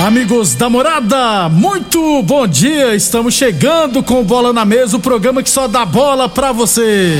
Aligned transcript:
Amigos 0.00 0.54
da 0.54 0.70
morada, 0.70 1.48
muito 1.48 2.22
bom 2.22 2.46
dia. 2.46 2.94
Estamos 2.94 3.34
chegando 3.34 4.00
com 4.00 4.22
Bola 4.22 4.52
na 4.52 4.64
Mesa, 4.64 4.96
o 4.96 5.00
programa 5.00 5.42
que 5.42 5.50
só 5.50 5.66
dá 5.66 5.84
bola 5.84 6.28
pra 6.28 6.52
você. 6.52 7.16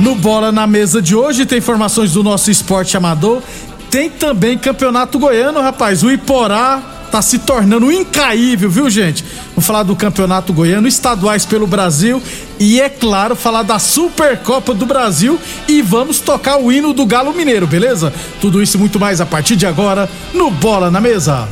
No 0.00 0.16
Bola 0.16 0.50
na 0.50 0.66
Mesa 0.66 1.00
de 1.00 1.14
hoje 1.14 1.46
tem 1.46 1.58
informações 1.58 2.12
do 2.12 2.24
nosso 2.24 2.50
esporte 2.50 2.96
amador. 2.96 3.40
Tem 3.88 4.10
também 4.10 4.58
campeonato 4.58 5.20
goiano, 5.20 5.60
rapaz. 5.60 6.02
O 6.02 6.10
Iporá 6.10 6.91
tá 7.12 7.20
se 7.20 7.38
tornando 7.38 7.92
incaível, 7.92 8.70
viu, 8.70 8.88
gente? 8.88 9.22
Vamos 9.50 9.66
falar 9.66 9.82
do 9.82 9.94
campeonato 9.94 10.50
goiano, 10.50 10.88
estaduais 10.88 11.44
pelo 11.44 11.66
Brasil 11.66 12.22
e, 12.58 12.80
é 12.80 12.88
claro, 12.88 13.36
falar 13.36 13.62
da 13.62 13.78
Supercopa 13.78 14.72
do 14.72 14.86
Brasil 14.86 15.38
e 15.68 15.82
vamos 15.82 16.20
tocar 16.20 16.56
o 16.56 16.72
hino 16.72 16.94
do 16.94 17.04
Galo 17.04 17.34
Mineiro, 17.34 17.66
beleza? 17.66 18.10
Tudo 18.40 18.62
isso 18.62 18.78
e 18.78 18.80
muito 18.80 18.98
mais 18.98 19.20
a 19.20 19.26
partir 19.26 19.56
de 19.56 19.66
agora 19.66 20.08
no 20.32 20.50
Bola 20.50 20.90
na 20.90 21.02
Mesa. 21.02 21.46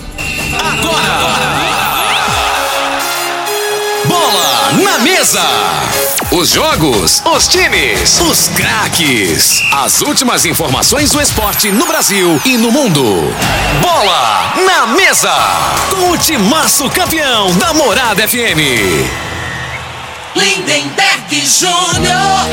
Bola 4.06 4.72
na 4.82 4.98
mesa. 5.00 6.19
Os 6.32 6.50
jogos, 6.50 7.20
os 7.26 7.48
times, 7.48 8.20
os 8.20 8.46
craques. 8.50 9.60
As 9.72 10.00
últimas 10.00 10.44
informações 10.44 11.10
do 11.10 11.20
esporte 11.20 11.72
no 11.72 11.84
Brasil 11.86 12.40
e 12.44 12.56
no 12.56 12.70
mundo. 12.70 13.02
Bola 13.82 14.54
na 14.64 14.86
mesa. 14.94 15.34
Com 15.90 16.12
o 16.12 16.16
timaço 16.16 16.88
campeão 16.90 17.52
da 17.56 17.74
Morada 17.74 18.28
FM. 18.28 18.60
Lindenberg 20.36 21.44
Júnior. 21.44 22.46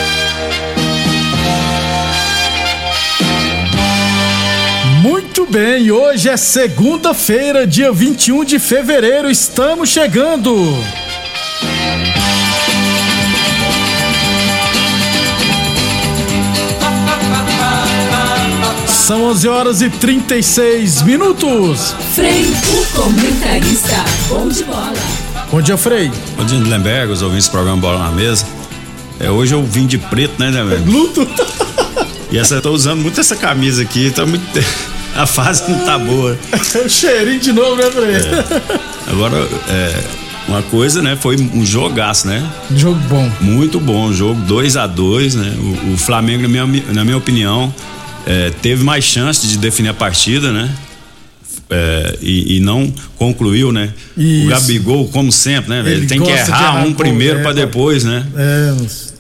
Muito 5.04 5.46
bem, 5.46 5.92
hoje 5.92 6.30
é 6.30 6.36
segunda-feira, 6.36 7.68
dia 7.68 7.92
21 7.92 8.44
de 8.44 8.58
fevereiro, 8.58 9.30
estamos 9.30 9.90
chegando. 9.90 10.52
São 19.08 19.24
11 19.24 19.48
horas 19.48 19.82
e 19.82 19.90
36 19.90 21.04
minutos. 21.04 21.96
Frei, 22.14 22.44
o 22.44 22.86
comentarista. 22.94 24.04
Bom 24.28 24.50
de 24.50 24.66
bola. 24.66 24.94
Bom 25.50 25.62
dia, 25.62 25.78
Frei. 25.78 26.12
Bom 26.36 26.44
dia, 26.44 26.60
Lemberg, 26.60 27.14
os 27.14 27.22
ouvintes 27.22 27.48
do 27.48 27.52
programa 27.52 27.78
Bola 27.78 28.00
na 28.00 28.12
Mesa. 28.12 28.46
É, 29.18 29.32
hoje 29.32 29.56
eu 29.56 29.64
vim 29.64 29.88
de 29.88 29.98
preto, 29.98 30.34
né, 30.38 30.50
Lemberg? 30.50 30.92
Luto. 30.92 31.26
E 32.30 32.38
essa, 32.38 32.56
eu 32.56 32.62
tô 32.62 32.72
usando 32.72 33.00
muito 33.00 33.18
essa 33.18 33.38
camisa 33.38 33.82
aqui, 33.82 34.12
tá 34.12 34.26
muito. 34.26 34.44
A 35.16 35.26
fase 35.26 35.72
não 35.72 35.86
tá 35.86 35.98
boa. 35.98 36.38
o 36.86 36.90
cheirinho 36.90 37.40
de 37.40 37.54
novo, 37.54 37.78
né, 37.78 37.90
Frei? 37.90 38.16
Agora, 39.08 39.38
é, 39.70 40.04
uma 40.50 40.62
coisa, 40.64 41.02
né, 41.02 41.16
foi 41.16 41.38
um 41.38 41.66
jogaço, 41.66 42.28
né? 42.28 42.46
Jogo 42.76 43.00
bom. 43.08 43.32
Muito 43.40 43.80
bom, 43.80 44.12
jogo 44.12 44.42
2 44.42 44.76
a 44.76 44.86
2 44.86 45.36
né? 45.36 45.56
O, 45.58 45.94
o 45.94 45.98
Flamengo, 45.98 46.42
na 46.42 46.50
minha, 46.50 46.84
na 46.92 47.06
minha 47.06 47.16
opinião, 47.16 47.74
é, 48.28 48.52
teve 48.62 48.84
mais 48.84 49.04
chance 49.06 49.48
de 49.48 49.58
definir 49.58 49.90
a 49.90 49.94
partida, 49.94 50.52
né? 50.52 50.70
É, 51.70 52.18
e, 52.22 52.58
e 52.58 52.60
não 52.62 52.94
concluiu, 53.18 53.72
né? 53.74 53.90
Isso. 54.18 54.46
O 54.46 54.50
Gabigol, 54.50 55.08
como 55.10 55.32
sempre, 55.32 55.70
né? 55.72 55.80
Ele, 55.82 55.92
Ele 55.92 56.06
tem 56.08 56.22
que 56.22 56.30
errar 56.30 56.48
errar 56.48 56.86
um 56.86 56.94
primeiro 56.94 57.40
é, 57.40 57.42
pra- 57.42 57.52
depois, 57.54 58.04
né? 58.06 58.26
É, 58.38 58.74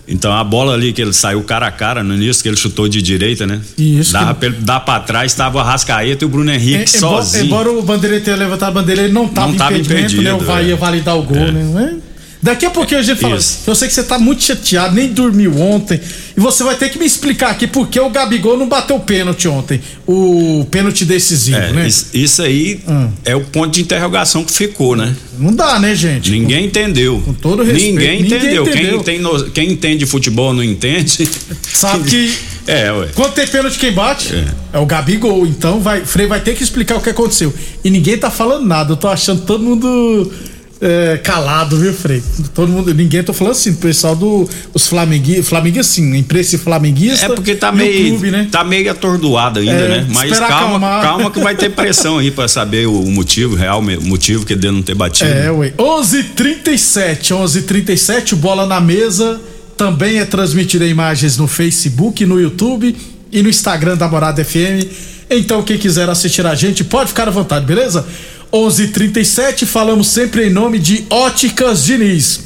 Então 0.07 0.31
a 0.31 0.41
bola 0.45 0.73
ali 0.73 0.94
que 0.94 1.01
ele 1.01 1.12
saiu 1.12 1.41
cara 1.44 1.68
a 1.68 1.72
cara 1.72 2.01
no 2.03 2.16
início, 2.16 2.41
que 2.41 2.47
ele 2.47 2.56
chutou 2.56 2.88
de 2.88 3.01
direita, 3.01 3.45
né? 3.45 3.59
Isso, 3.78 4.13
Dava 4.13 4.34
que- 4.34 4.50
pra 4.50 4.79
pra 4.79 5.00
trás, 5.01 5.34
tava 5.34 5.57
o 5.57 5.59
Arrascaeta 5.62 6.24
e 6.24 6.25
o 6.25 6.29
Bruno 6.29 6.50
Henrique 6.50 6.95
É, 6.95 6.97
embora, 7.00 7.22
sozinho. 7.24 7.45
embora 7.45 7.69
o 7.72 7.81
Bandeira 7.81 8.18
tenha 8.22 8.38
levantado 8.38 8.69
a 8.69 8.81
bandeira, 8.81 9.01
ele 9.03 9.12
não 9.13 9.28
tava 9.28 9.47
Não 9.47 9.56
impedimento, 9.56 9.89
né? 10.22 10.31
O 10.31 10.35
impedido, 10.38 10.45
vai 10.45 10.72
é. 10.72 10.75
validar 10.75 11.18
o 11.18 11.24
gol, 11.24 11.38
É. 11.38 11.51
né? 11.51 11.97
Daqui 12.47 12.65
a 12.65 12.69
pouquinho 12.69 13.01
a 13.01 13.03
gente 13.03 13.19
fala. 13.19 13.35
Isso. 13.35 13.59
Eu 13.67 13.75
sei 13.75 13.89
que 13.89 13.93
você 13.93 14.03
tá 14.03 14.17
muito 14.17 14.41
chateado, 14.41 14.95
nem 14.95 15.09
dormiu 15.09 15.59
ontem. 15.59 15.99
E 16.35 16.39
você 16.39 16.63
vai 16.63 16.75
ter 16.75 16.87
que 16.89 16.97
me 16.97 17.05
explicar 17.05 17.49
aqui 17.49 17.67
por 17.67 17.87
que 17.89 17.99
o 17.99 18.09
Gabigol 18.09 18.57
não 18.57 18.69
bateu 18.69 18.97
pênalti 19.01 19.49
ontem. 19.49 19.81
O 20.07 20.65
pênalti 20.71 21.03
decisivo, 21.03 21.57
É, 21.57 21.73
né? 21.73 21.87
isso, 21.87 22.05
isso 22.13 22.41
aí 22.41 22.79
Hum. 22.87 23.09
é 23.25 23.35
o 23.35 23.41
ponto 23.41 23.71
de 23.73 23.81
interrogação 23.81 24.45
que 24.45 24.53
ficou, 24.53 24.95
né? 24.95 25.13
Não 25.37 25.53
dá, 25.53 25.77
né, 25.77 25.93
gente? 25.93 26.31
Ninguém 26.31 26.65
entendeu. 26.67 27.21
com 27.25 27.33
todo 27.33 27.63
respeito, 27.63 27.95
Ninguém 27.95 28.21
ninguém 28.21 28.37
entendeu. 28.39 28.63
entendeu. 28.65 28.93
Quem, 29.03 29.03
tem 29.03 29.19
no- 29.19 29.51
quem 29.51 29.71
entende 29.73 30.05
futebol 30.05 30.53
não 30.53 30.63
entende. 30.63 31.29
Sabe 31.73 32.09
que 32.09 32.33
É, 32.65 32.91
ué. 32.91 33.07
quando 33.13 33.33
tem 33.33 33.45
pênalti 33.47 33.77
quem 33.77 33.91
bate 33.91 34.33
é, 34.33 34.45
É. 34.73 34.79
o 34.79 34.85
Gabigol. 34.85 35.45
Então 35.45 35.79
vai, 35.79 36.05
Frei 36.05 36.27
vai 36.27 36.39
ter 36.39 36.55
que 36.55 36.63
explicar 36.63 36.95
o 36.95 37.01
que 37.01 37.09
aconteceu. 37.09 37.53
E 37.83 37.89
ninguém 37.89 38.17
tá 38.17 38.29
falando 38.31 38.65
nada. 38.65 38.93
Eu 38.93 38.97
tô 38.97 39.07
achando 39.07 39.41
todo 39.41 39.63
mundo 39.63 40.31
é, 40.79 41.17
calado, 41.23 41.77
viu, 41.77 41.91
Frei? 41.93 42.21
Todo 42.53 42.71
mundo, 42.71 42.93
ninguém 42.93 43.23
tô 43.23 43.33
falando 43.33 43.53
assim, 43.53 43.71
o 43.71 43.77
pessoal 43.77 44.15
do 44.15 44.47
os 44.73 44.88
flamenguistas, 44.88 45.47
flamenguistas 45.47 45.88
sim, 45.88 46.13
a 46.13 46.17
imprensa 46.17 46.57
flamenguista. 46.57 47.25
É 47.25 47.29
porque 47.29 47.55
tá 47.55 47.69
e 47.69 47.71
o 47.71 47.75
meio, 47.75 48.09
clube, 48.09 48.31
né? 48.31 48.47
tá 48.51 48.63
meio 48.63 48.91
atordoado 48.91 49.59
ainda, 49.59 49.71
É, 49.71 49.88
né? 50.01 50.07
Mas 50.09 50.38
calma, 50.38 50.56
acalmar. 50.56 51.01
calma 51.01 51.31
que 51.31 51.39
vai 51.39 51.56
ter 51.56 51.69
pressão 51.71 52.19
aí 52.19 52.29
pra 52.29 52.47
saber 52.47 52.88
o, 52.88 52.94
o 53.01 53.12
motivo, 53.12 53.56
real 53.56 53.81
me- 53.81 53.97
motivo 53.97 54.45
que 54.45 54.56
dele 54.56 54.75
não 54.75 54.81
ter 54.83 54.94
batido. 54.95 55.29
É, 55.31 55.50
ué. 55.51 55.74
11:37, 55.77 57.33
11:37, 57.33 58.35
bola 58.35 58.65
na 58.65 58.79
mesa. 58.79 59.39
Também 59.75 60.19
é 60.19 60.25
transmitida 60.25 60.85
imagens 60.85 61.38
no 61.38 61.47
Facebook, 61.47 62.25
no 62.25 62.39
YouTube 62.41 62.95
e 63.31 63.41
no 63.44 63.50
Instagram 63.50 63.95
da 63.95 64.07
Morada 64.07 64.44
FM. 64.44 64.85
Então, 65.29 65.62
quem 65.62 65.77
quiser 65.77 66.09
assistir 66.09 66.45
a 66.47 66.56
gente, 66.56 66.83
pode 66.83 67.09
ficar 67.09 67.27
à 67.27 67.31
vontade, 67.31 67.65
beleza? 67.65 68.06
11:37, 68.51 69.65
falamos 69.65 70.07
sempre 70.07 70.47
em 70.47 70.49
nome 70.49 70.79
de 70.79 71.05
Óticas 71.09 71.83
Diniz. 71.83 72.39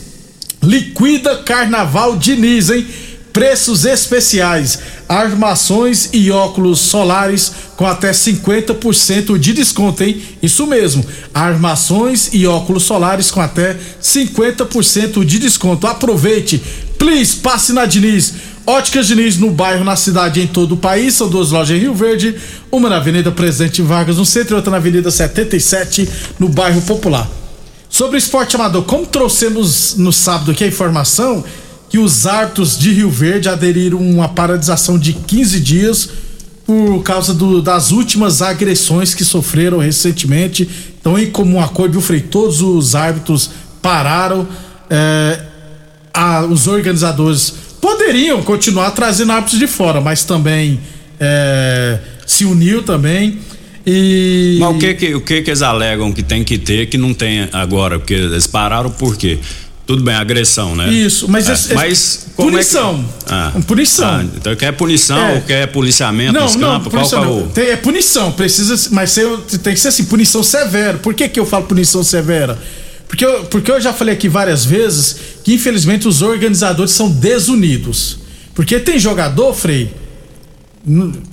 Liquida 0.61 1.37
Carnaval 1.37 2.17
Diniz, 2.17 2.69
hein? 2.69 2.85
Preços 3.33 3.85
especiais, 3.85 4.79
armações 5.07 6.09
e 6.11 6.29
óculos 6.29 6.79
solares 6.79 7.51
com 7.77 7.87
até 7.87 8.11
50% 8.11 9.37
de 9.37 9.53
desconto, 9.53 10.03
hein? 10.03 10.21
Isso 10.43 10.67
mesmo, 10.67 11.05
armações 11.33 12.29
e 12.33 12.45
óculos 12.45 12.83
solares 12.83 13.31
com 13.31 13.39
até 13.39 13.77
50% 14.01 15.23
de 15.23 15.39
desconto. 15.39 15.87
Aproveite, 15.87 16.61
please, 16.97 17.37
passe 17.37 17.71
na 17.71 17.85
Diniz. 17.85 18.33
Óticas 18.65 19.07
Diniz 19.07 19.37
no 19.37 19.51
bairro, 19.51 19.83
na 19.83 19.95
cidade 19.95 20.39
e 20.39 20.43
em 20.43 20.47
todo 20.47 20.73
o 20.73 20.77
país. 20.77 21.15
São 21.15 21.27
duas 21.27 21.51
lojas 21.51 21.75
em 21.75 21.79
Rio 21.79 21.93
Verde, 21.93 22.35
uma 22.71 22.89
na 22.89 22.97
Avenida 22.97 23.31
Presidente 23.31 23.81
Vargas, 23.81 24.17
no 24.17 24.25
centro, 24.25 24.53
e 24.53 24.57
outra 24.57 24.71
na 24.71 24.77
Avenida 24.77 25.09
77, 25.09 26.07
no 26.39 26.47
bairro 26.47 26.81
Popular. 26.81 27.27
Sobre 27.89 28.15
o 28.15 28.19
esporte 28.19 28.55
amador, 28.55 28.83
como 28.83 29.05
trouxemos 29.05 29.95
no 29.97 30.13
sábado 30.13 30.51
aqui 30.51 30.63
a 30.63 30.67
informação 30.67 31.43
que 31.89 31.97
os 31.97 32.25
árbitros 32.25 32.77
de 32.77 32.93
Rio 32.93 33.09
Verde 33.09 33.49
aderiram 33.49 33.97
a 33.97 34.01
uma 34.01 34.29
paralisação 34.29 34.97
de 34.97 35.11
15 35.11 35.59
dias 35.59 36.09
por 36.65 37.03
causa 37.03 37.33
do, 37.33 37.61
das 37.61 37.91
últimas 37.91 38.41
agressões 38.41 39.13
que 39.13 39.25
sofreram 39.25 39.79
recentemente. 39.79 40.69
Então, 40.99 41.19
em 41.19 41.29
comum 41.29 41.59
acordo, 41.59 41.93
viu, 41.93 42.01
Frei? 42.01 42.21
Todos 42.21 42.61
os 42.61 42.95
árbitros 42.95 43.49
pararam. 43.81 44.47
É, 44.89 45.47
a, 46.13 46.45
os 46.45 46.67
organizadores 46.67 47.53
poderiam 47.81 48.41
continuar 48.43 48.91
trazendo 48.91 49.31
árbitros 49.31 49.59
de 49.59 49.67
fora, 49.67 49.99
mas 49.99 50.23
também 50.23 50.79
é, 51.19 51.99
se 52.25 52.45
uniu 52.45 52.83
também. 52.83 53.39
E... 53.85 54.57
Mas 54.59 54.75
o 54.75 54.77
que 54.77 54.93
que, 54.93 55.15
o 55.15 55.21
que 55.21 55.41
que 55.41 55.49
eles 55.49 55.61
alegam 55.63 56.11
que 56.13 56.21
tem 56.21 56.43
que 56.43 56.57
ter 56.57 56.85
que 56.85 56.97
não 56.97 57.13
tem 57.13 57.49
agora? 57.51 57.97
Porque 57.97 58.13
eles 58.13 58.45
pararam 58.45 58.91
por 58.91 59.17
quê? 59.17 59.39
Tudo 59.87 60.03
bem, 60.03 60.13
agressão, 60.13 60.75
né? 60.75 60.89
Isso, 60.93 61.27
mas, 61.27 61.49
É, 61.49 61.53
esse- 61.53 61.73
mas 61.73 62.27
como 62.35 62.49
é 62.49 62.51
que- 62.51 62.57
punição. 62.69 63.05
Ah. 63.27 63.51
Punição. 63.67 64.07
Ah, 64.07 64.23
então 64.35 64.55
quer 64.55 64.71
punição 64.73 65.17
É. 65.17 65.33
ou 65.35 65.41
quer 65.41 65.67
policiamento 65.67 66.31
Não, 66.33 66.43
nos 66.43 66.55
não, 66.55 66.69
campos? 66.79 66.93
Qual 66.93 67.03
que 67.03 67.09
punição 67.09 67.23
é 67.23 67.25
não. 67.41 67.47
Tem- 67.49 67.69
é 67.71 67.75
punição, 67.75 68.31
precisa, 68.31 68.89
mas 68.91 69.15
tem 69.63 69.73
que 69.73 69.79
ser 69.79 69.87
assim, 69.87 70.05
punição 70.05 70.43
severa. 70.43 70.99
Por 70.99 71.13
que, 71.15 71.27
que 71.27 71.39
eu 71.39 71.45
falo 71.45 71.65
punição 71.65 72.03
severa? 72.03 72.57
Porque 73.11 73.25
eu, 73.25 73.43
porque 73.43 73.69
eu 73.69 73.81
já 73.81 73.91
falei 73.91 74.13
aqui 74.13 74.29
várias 74.29 74.63
vezes 74.63 75.17
que 75.43 75.53
infelizmente 75.53 76.07
os 76.07 76.21
organizadores 76.21 76.93
são 76.93 77.11
desunidos. 77.11 78.19
Porque 78.55 78.79
tem 78.79 78.97
jogador, 78.97 79.53
Frei, 79.53 79.93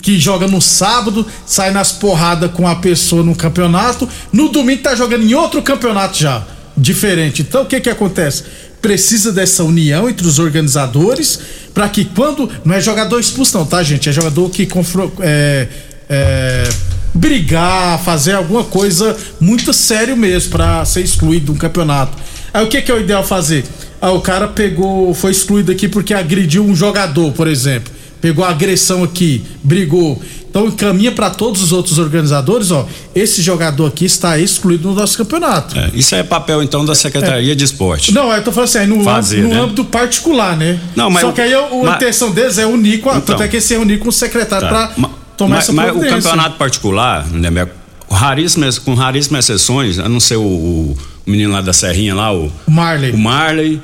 que 0.03 0.19
joga 0.19 0.49
no 0.49 0.61
sábado, 0.61 1.25
sai 1.47 1.71
nas 1.71 1.93
porradas 1.93 2.51
com 2.51 2.67
a 2.67 2.75
pessoa 2.75 3.23
no 3.23 3.33
campeonato, 3.33 4.09
no 4.33 4.49
domingo 4.49 4.83
tá 4.83 4.97
jogando 4.97 5.23
em 5.23 5.35
outro 5.35 5.63
campeonato 5.63 6.19
já, 6.19 6.45
diferente. 6.77 7.43
Então 7.43 7.63
o 7.63 7.67
que 7.67 7.79
que 7.79 7.89
acontece? 7.89 8.43
Precisa 8.83 9.31
dessa 9.31 9.63
união 9.63 10.09
entre 10.09 10.27
os 10.27 10.41
organizadores 10.41 11.39
para 11.73 11.89
que 11.89 12.05
quando 12.07 12.51
não 12.65 12.75
é 12.75 12.81
jogador 12.81 13.21
expulso 13.21 13.57
não, 13.57 13.65
tá 13.65 13.85
gente? 13.85 14.09
É 14.09 14.13
jogador 14.13 14.51
que 14.51 14.67
confro, 14.67 15.13
é, 15.21 15.69
é, 16.09 16.69
brigar, 17.19 17.99
fazer 18.03 18.32
alguma 18.32 18.65
coisa 18.65 19.17
muito 19.41 19.73
sério 19.73 20.17
mesmo 20.17 20.50
para 20.53 20.85
ser 20.85 21.03
excluído 21.03 21.47
de 21.47 21.50
um 21.53 21.56
campeonato. 21.56 22.17
Aí 22.55 22.65
o 22.65 22.69
que 22.69 22.81
que 22.81 22.91
é 22.91 22.94
o 22.94 23.00
ideal 23.00 23.25
fazer? 23.25 23.65
Ah, 24.00 24.12
o 24.12 24.20
cara 24.20 24.49
pegou, 24.49 25.12
foi 25.12 25.32
excluído 25.32 25.73
aqui 25.73 25.88
porque 25.88 26.15
agrediu 26.15 26.65
um 26.65 26.75
jogador, 26.75 27.32
por 27.32 27.47
exemplo 27.49 27.99
pegou 28.20 28.44
a 28.44 28.49
agressão 28.50 29.05
aqui, 29.05 29.44
brigou. 29.62 30.20
Então 30.50 30.67
encaminha 30.67 31.12
para 31.12 31.31
todos 31.31 31.62
os 31.62 31.70
outros 31.70 31.99
organizadores, 32.00 32.73
ó, 32.73 32.85
esse 33.15 33.41
jogador 33.41 33.87
aqui 33.87 34.06
está 34.06 34.37
excluído 34.37 34.88
no 34.88 34.94
nosso 34.97 35.17
campeonato. 35.17 35.79
É, 35.79 35.93
isso 35.94 36.17
é 36.17 36.25
papel 36.25 36.61
então 36.61 36.85
da 36.85 36.97
Secretaria 36.97 37.55
de 37.55 37.62
Esporte. 37.62 38.12
Não, 38.12 38.32
eu 38.32 38.43
tô 38.43 38.50
falando 38.50 38.69
assim, 38.71 38.79
aí 38.79 38.87
no, 38.88 39.05
Fazer, 39.05 39.37
âmbito, 39.37 39.49
no 39.49 39.55
né? 39.55 39.64
âmbito 39.64 39.85
particular, 39.85 40.56
né? 40.56 40.81
Não, 40.97 41.09
mas 41.09 41.21
Só 41.23 41.29
o- 41.31 41.32
que 41.32 41.41
aí 41.41 41.55
a, 41.55 41.61
a 41.61 41.69
mas- 41.85 41.94
intenção 41.94 42.32
deles 42.32 42.59
é 42.59 42.67
unir 42.67 43.00
com 43.00 43.09
a, 43.09 43.19
Então. 43.19 43.37
tanto 43.37 43.43
é 43.44 43.47
que 43.47 43.59
esse 43.59 43.73
é 43.73 43.79
unir 43.79 44.00
com 44.00 44.09
o 44.09 44.12
secretário 44.12 44.69
Tá. 44.69 44.88
para 44.88 45.09
tomar 45.38 45.55
mas, 45.56 45.64
essa 45.64 45.73
mas 45.73 45.96
o 45.96 46.00
campeonato 46.00 46.56
particular, 46.58 47.26
né, 47.29 47.49
raríssimas, 48.11 48.79
com 48.79 48.94
raríssimas 48.94 49.49
exceções, 49.49 49.99
a 49.99 50.08
não 50.08 50.20
ser 50.20 50.37
o, 50.37 50.43
o 50.43 50.96
menino 51.26 51.52
lá 51.52 51.61
da 51.61 51.73
Serrinha 51.73 52.14
lá, 52.14 52.32
o, 52.35 52.50
O 52.67 52.70
Marley. 52.70 53.12
o 53.12 53.19
Marley. 53.19 53.81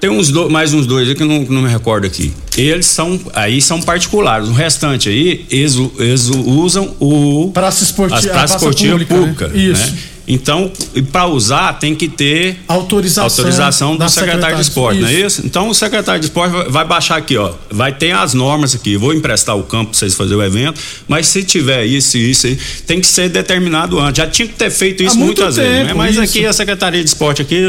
Tem 0.00 0.08
uns 0.10 0.30
do- 0.30 0.48
mais 0.48 0.72
uns 0.72 0.86
dois 0.86 1.08
aí 1.08 1.14
que 1.16 1.22
eu 1.24 1.26
não, 1.26 1.40
não 1.42 1.62
me 1.62 1.68
recordo 1.68 2.06
aqui. 2.06 2.32
Eles 2.56 2.86
são 2.86 3.18
aí 3.34 3.60
são 3.60 3.82
particulares. 3.82 4.48
O 4.48 4.52
restante 4.52 5.08
aí, 5.08 5.44
eles, 5.50 5.74
eles 5.98 6.28
usam 6.28 6.94
o 7.00 7.50
Praça 7.52 7.82
esportiva, 7.82 8.20
praça 8.32 8.58
pública, 8.60 9.14
públicas. 9.16 9.52
né? 9.52 9.58
Isso. 9.60 9.90
Né? 9.92 9.98
Então, 10.28 10.70
para 11.10 11.26
usar, 11.26 11.72
tem 11.78 11.94
que 11.94 12.06
ter 12.06 12.58
Autorização, 12.68 13.24
autorização 13.24 13.92
do 13.92 13.98
da 13.98 14.08
secretário 14.08 14.56
de 14.56 14.62
esporte, 14.62 15.00
não 15.00 15.08
é 15.08 15.14
isso? 15.14 15.42
Então 15.44 15.68
o 15.70 15.74
secretário 15.74 16.20
de 16.20 16.26
esporte 16.26 16.52
vai- 16.70 16.84
baixar 16.84 17.16
aqui, 17.16 17.36
ó. 17.36 17.52
Vai 17.70 17.92
ter 17.92 18.12
as 18.12 18.34
normas 18.34 18.74
aqui. 18.74 18.96
Vou 18.96 19.14
emprestar 19.14 19.56
o 19.56 19.62
campo 19.62 19.90
para 19.90 19.98
vocês 19.98 20.14
fazerem 20.14 20.38
o 20.38 20.42
evento, 20.44 20.80
mas 21.08 21.26
se 21.28 21.42
tiver 21.42 21.84
isso 21.86 22.16
e 22.18 22.30
isso, 22.30 22.46
tem 22.86 23.00
que 23.00 23.06
ser 23.06 23.28
determinado 23.30 23.98
antes. 23.98 24.18
Já 24.18 24.26
tinha 24.26 24.46
que 24.46 24.54
ter 24.54 24.70
feito 24.70 25.02
isso 25.02 25.16
muitas 25.18 25.56
vezes, 25.56 25.72
né? 25.72 25.84
tempo, 25.86 25.96
Mas 25.98 26.12
isso. 26.12 26.20
aqui 26.22 26.44
a 26.46 26.52
Secretaria 26.52 27.02
de 27.02 27.08
Esporte 27.08 27.40
aqui, 27.42 27.62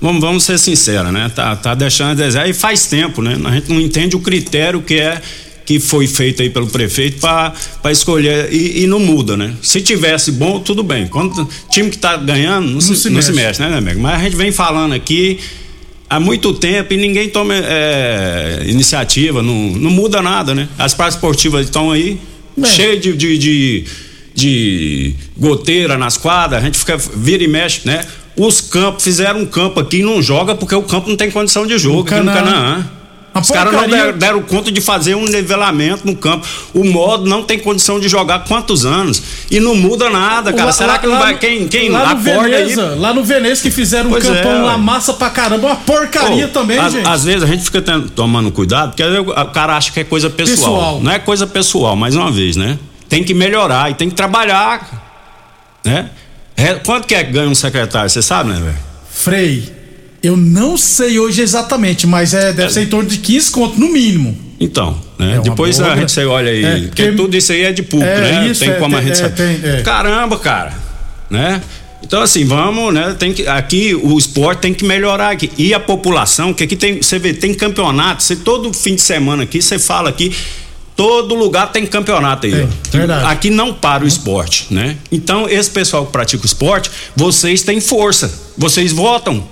vamos, 0.00 0.20
vamos 0.20 0.44
ser 0.44 0.58
sinceros, 0.58 1.12
né? 1.12 1.30
Tá, 1.34 1.56
tá 1.56 1.74
deixando 1.74 2.10
a 2.10 2.14
desejar 2.14 2.48
e 2.48 2.52
faz 2.52 2.86
tempo, 2.86 3.22
né? 3.22 3.38
A 3.44 3.50
gente 3.52 3.70
não 3.72 3.80
entende 3.80 4.14
o 4.16 4.20
critério 4.20 4.82
que 4.82 4.94
é 4.94 5.20
que 5.72 5.80
foi 5.80 6.06
feito 6.06 6.42
aí 6.42 6.50
pelo 6.50 6.66
prefeito 6.66 7.18
para 7.18 7.92
escolher 7.92 8.52
e, 8.52 8.82
e 8.82 8.86
não 8.86 8.98
muda, 8.98 9.36
né? 9.36 9.54
Se 9.62 9.80
tivesse 9.80 10.30
bom, 10.32 10.60
tudo 10.60 10.82
bem. 10.82 11.06
Quando 11.06 11.42
o 11.42 11.48
time 11.70 11.88
que 11.90 11.98
tá 11.98 12.16
ganhando, 12.16 12.68
não, 12.68 12.80
se, 12.80 12.94
se 12.96 13.08
não 13.08 13.22
se 13.22 13.32
mexe. 13.32 13.46
mexe, 13.46 13.62
né, 13.62 13.68
né, 13.70 13.78
amigo? 13.78 14.00
Mas 14.00 14.20
a 14.20 14.24
gente 14.24 14.36
vem 14.36 14.52
falando 14.52 14.92
aqui 14.92 15.38
há 16.10 16.20
muito 16.20 16.52
tempo 16.52 16.92
e 16.92 16.96
ninguém 16.96 17.28
toma 17.28 17.54
é, 17.54 18.64
iniciativa, 18.66 19.42
não, 19.42 19.70
não 19.70 19.90
muda 19.90 20.20
nada, 20.20 20.54
né? 20.54 20.68
As 20.78 20.92
praças 20.92 21.14
esportivas 21.14 21.64
estão 21.64 21.90
aí, 21.90 22.18
cheias 22.64 23.00
de, 23.00 23.14
de, 23.14 23.38
de, 23.38 23.84
de 24.34 25.14
goteira 25.36 25.96
nas 25.96 26.18
quadras, 26.18 26.62
a 26.62 26.66
gente 26.66 26.78
fica, 26.78 26.98
vira 26.98 27.42
e 27.42 27.48
mexe, 27.48 27.80
né? 27.84 28.04
Os 28.36 28.60
campos, 28.60 29.04
fizeram 29.04 29.40
um 29.40 29.46
campo 29.46 29.80
aqui 29.80 29.98
e 29.98 30.02
não 30.02 30.20
joga 30.22 30.54
porque 30.54 30.74
o 30.74 30.82
campo 30.82 31.08
não 31.08 31.16
tem 31.16 31.30
condição 31.30 31.66
de 31.66 31.78
jogo 31.78 32.00
aqui 32.00 32.14
no 32.14 32.32
Canaã. 32.32 32.90
A 33.34 33.40
Os 33.40 33.50
caras 33.50 33.72
não 33.72 33.88
deram, 33.88 34.18
deram 34.18 34.42
conta 34.42 34.70
de 34.70 34.80
fazer 34.82 35.14
um 35.14 35.24
nivelamento 35.24 36.06
no 36.06 36.14
campo. 36.14 36.46
O 36.74 36.84
modo 36.84 37.24
não 37.26 37.42
tem 37.42 37.58
condição 37.58 37.98
de 37.98 38.06
jogar 38.06 38.40
quantos 38.44 38.84
anos? 38.84 39.22
E 39.50 39.58
não 39.58 39.74
muda 39.74 40.10
nada, 40.10 40.52
cara. 40.52 40.66
Lá- 40.66 40.72
Será 40.72 40.92
lá- 40.92 40.98
que 40.98 41.06
não 41.06 41.14
lá 41.14 41.20
vai. 41.20 41.32
no- 41.32 41.38
Quem, 41.38 41.66
quem 41.66 41.88
lá 41.88 42.14
no 42.14 42.30
acorda 42.30 42.56
aí? 42.56 42.64
Veneza, 42.64 42.94
Lá 42.98 43.14
no 43.14 43.24
Veneza 43.24 43.62
que 43.62 43.70
fizeram 43.70 44.08
um 44.08 44.12
Pois 44.12 44.26
é, 44.28 44.34
campão 44.34 44.62
lá 44.64 44.72
ué. 44.72 44.76
massa 44.78 45.14
pra 45.14 45.30
caramba, 45.30 45.66
uma 45.68 45.76
porcaria 45.76 46.46
Pô, 46.46 46.52
também, 46.60 46.78
às, 46.78 46.92
gente. 46.92 47.08
às 47.08 47.24
vezes 47.24 47.42
a 47.42 47.46
gente 47.46 47.64
fica 47.64 47.80
ten- 47.80 48.02
tomando 48.08 48.52
cuidado, 48.52 48.90
porque 48.90 49.02
aí 49.02 49.18
o 49.18 49.32
cara 49.46 49.76
acha 49.78 49.90
que 49.90 50.00
é 50.00 50.04
coisa 50.04 50.28
pessoal. 50.28 50.56
Pessoal. 50.74 51.00
Não 51.00 51.10
é 51.12 51.18
coisa 51.18 51.46
pessoal, 51.46 51.96
mais 51.96 52.14
uma 52.14 52.30
vez, 52.30 52.56
né? 52.56 52.78
Tem 53.08 53.24
que 53.24 53.32
melhorar 53.32 53.90
e 53.90 53.94
tem 53.94 54.10
que 54.10 54.14
trabalhar. 54.14 55.08
Né? 55.84 56.10
É, 56.54 56.74
quanto 56.74 57.06
que 57.08 57.14
é 57.14 57.24
que 57.24 57.32
ganha 57.32 57.48
um 57.48 57.54
secretário? 57.54 58.10
Você 58.10 58.20
sabe, 58.20 58.50
né, 58.50 58.60
velho? 58.60 58.76
Frei, 59.10 59.72
eu 60.22 60.36
não 60.36 60.76
sei 60.76 61.18
hoje 61.18 61.42
exatamente, 61.42 62.06
mas 62.06 62.32
é, 62.34 62.52
deve 62.52 62.72
ser 62.72 62.82
em 62.82 62.86
torno 62.86 63.08
de 63.08 63.18
15 63.18 63.50
conto 63.50 63.78
no 63.80 63.88
mínimo. 63.90 64.36
Então, 64.60 64.96
né? 65.18 65.36
É 65.36 65.40
Depois 65.40 65.78
boa 65.78 65.92
a 65.92 65.96
gente 65.96 66.12
você 66.12 66.24
olha 66.24 66.50
aí, 66.50 66.64
É, 66.64 66.70
porque 66.82 67.02
porque- 67.04 67.16
tudo 67.16 67.36
isso 67.36 67.50
aí 67.52 67.62
é 67.62 67.72
de 67.72 67.82
público, 67.82 68.12
É, 68.12 68.20
né? 68.42 68.48
isso, 68.48 68.60
tem 68.60 68.70
é, 68.70 68.74
como 68.74 68.96
a 68.96 69.00
tem- 69.00 69.08
gente 69.08 69.18
é, 69.18 69.22
saber. 69.24 69.60
tem, 69.60 69.70
é. 69.70 69.82
Caramba, 69.82 70.38
cara, 70.38 70.72
né? 71.28 71.60
Então 72.04 72.20
assim, 72.22 72.44
vamos, 72.44 72.92
né? 72.94 73.16
Tem 73.18 73.32
que 73.32 73.46
aqui 73.46 73.94
o 73.94 74.16
esporte 74.18 74.60
tem 74.60 74.74
que 74.74 74.84
melhorar 74.84 75.30
aqui. 75.30 75.50
E 75.58 75.72
a 75.74 75.80
população, 75.80 76.52
que 76.52 76.62
aqui 76.64 76.76
tem, 76.76 77.00
você 77.02 77.18
vê, 77.18 77.32
tem 77.32 77.54
campeonato, 77.54 78.22
você 78.22 78.36
todo 78.36 78.72
fim 78.72 78.94
de 78.94 79.00
semana 79.00 79.42
aqui, 79.44 79.60
você 79.62 79.78
fala 79.78 80.08
aqui 80.10 80.32
Todo 80.94 81.34
lugar 81.34 81.72
tem 81.72 81.86
campeonato 81.86 82.46
aí. 82.46 82.52
Tem, 82.52 82.68
verdade. 83.00 83.24
Aqui 83.32 83.48
não 83.48 83.72
para 83.72 84.04
o 84.04 84.06
esporte, 84.06 84.66
né? 84.70 84.98
Então, 85.10 85.48
esse 85.48 85.70
pessoal 85.70 86.04
que 86.04 86.12
pratica 86.12 86.42
o 86.42 86.46
esporte, 86.46 86.90
vocês 87.16 87.62
têm 87.62 87.80
força. 87.80 88.30
Vocês 88.58 88.92
votam. 88.92 89.42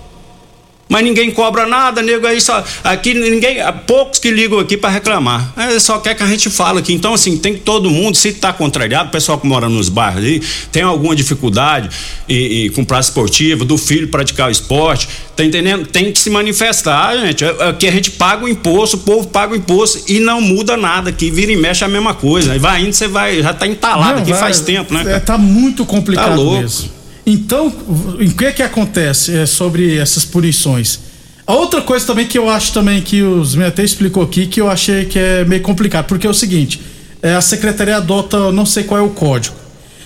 Mas 0.91 1.05
ninguém 1.05 1.31
cobra 1.31 1.67
nada, 1.67 2.03
nego 2.03 2.27
aí 2.27 2.41
só. 2.41 2.65
Aqui 2.83 3.15
ninguém. 3.15 3.61
Há 3.61 3.73
poucos 3.73 4.19
que 4.19 4.29
ligam 4.29 4.59
aqui 4.59 4.77
para 4.77 4.91
reclamar. 4.91 5.53
É, 5.57 5.79
só 5.79 5.99
quer 6.01 6.17
que 6.17 6.23
a 6.25 6.27
gente 6.27 6.51
fale 6.51 6.81
aqui. 6.81 6.93
Então, 6.93 7.15
assim, 7.15 7.39
tem 7.39 7.55
que 7.55 7.61
todo 7.61 7.89
mundo, 7.89 8.17
se 8.17 8.33
tá 8.33 8.53
contrariado, 8.53 9.09
o 9.09 9.13
pessoal 9.13 9.39
que 9.39 9.47
mora 9.47 9.69
nos 9.69 9.89
bairros 9.89 10.25
aí, 10.25 10.43
tem 10.73 10.83
alguma 10.83 11.15
dificuldade 11.15 11.89
e, 12.29 12.65
e 12.67 12.71
com 12.71 12.85
praça 12.85 13.09
esportiva, 13.11 13.65
do 13.65 13.79
filho 13.79 14.09
praticar 14.09 14.49
o 14.49 14.51
esporte, 14.51 15.09
tá 15.37 15.45
entendendo? 15.45 15.87
Tem 15.87 16.11
que 16.11 16.19
se 16.19 16.29
manifestar, 16.29 17.17
gente. 17.19 17.45
É- 17.45 17.69
Aqui 17.71 17.87
a 17.87 17.93
gente 17.93 18.11
paga 18.11 18.45
o 18.45 18.49
imposto, 18.49 18.97
o 18.97 19.01
povo 19.01 19.29
paga 19.29 19.53
o 19.53 19.57
imposto 19.57 20.03
e 20.11 20.19
não 20.19 20.41
muda 20.41 20.77
nada. 20.77 21.11
Aqui 21.11 21.31
vira 21.31 21.53
e 21.53 21.57
mexe 21.57 21.85
a 21.85 21.89
mesma 21.89 22.15
coisa. 22.15 22.53
Aí 22.53 22.59
vai 22.59 22.83
indo, 22.83 22.93
você 22.93 23.07
vai, 23.07 23.41
já 23.41 23.55
tá 23.55 23.65
entalado 23.65 24.15
Não, 24.15 24.23
aqui 24.23 24.33
vai- 24.33 24.41
faz 24.41 24.59
tempo, 24.59 24.93
né? 24.93 25.05
É, 25.07 25.21
tá 25.21 25.39
muito 25.39 25.87
complicado 25.87 26.31
Tá 26.31 26.35
louco. 26.35 26.63
mesmo. 26.63 26.91
Então, 27.33 27.69
o 27.69 28.35
que 28.35 28.53
que 28.53 28.63
acontece 28.63 29.37
é, 29.37 29.47
sobre 29.47 29.97
essas 29.97 30.25
punições? 30.25 30.99
A 31.47 31.55
outra 31.55 31.81
coisa 31.81 32.07
também 32.07 32.27
que 32.27 32.37
eu 32.39 32.49
acho 32.51 32.73
também 32.73 33.01
que 33.03 33.23
os 33.23 33.55
me 33.55 33.65
até 33.65 33.83
explicou 33.85 34.23
aqui 34.23 34.47
que 34.47 34.61
eu 34.61 34.69
achei 34.69 35.05
que 35.05 35.19
é 35.19 35.45
meio 35.45 35.63
complicado, 35.63 36.07
porque 36.07 36.27
é 36.27 36.31
o 36.31 36.35
seguinte, 36.35 36.81
é, 37.23 37.35
a 37.35 37.41
secretaria 37.41 37.97
adota, 37.97 38.51
não 38.53 38.67
sei 38.67 38.85
qual 38.85 38.99
é 39.01 39.03
o 39.03 39.11
código. 39.11 39.55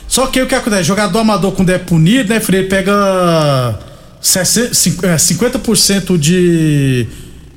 Só 0.07 0.27
que 0.27 0.41
o 0.41 0.47
que 0.47 0.55
acontece? 0.55 0.85
Jogador 0.85 1.19
amador 1.19 1.53
quando 1.53 1.71
é 1.71 1.79
punido, 1.79 2.29
né, 2.33 2.41
Frei, 2.41 2.65
pega 2.65 3.79
60, 4.21 4.75
cin- 4.75 4.97
é, 5.03 5.17
50% 5.17 6.19
de 6.19 7.07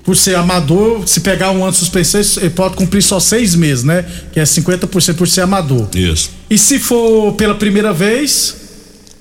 por 0.03 0.15
ser 0.15 0.36
amador, 0.36 1.05
se 1.05 1.19
pegar 1.19 1.51
um 1.51 1.63
ano 1.63 1.74
de 1.74 1.79
suspensão, 1.79 2.21
ele 2.38 2.50
pode 2.51 2.75
cumprir 2.77 3.01
só 3.01 3.19
seis 3.19 3.53
meses, 3.55 3.83
né? 3.83 4.05
Que 4.31 4.39
é 4.39 4.43
50% 4.43 5.15
por 5.15 5.27
ser 5.27 5.41
amador. 5.41 5.89
Isso. 5.93 6.29
E 6.50 6.57
se 6.57 6.79
for 6.79 7.33
pela 7.33 7.53
primeira 7.55 7.91
vez, 7.91 8.55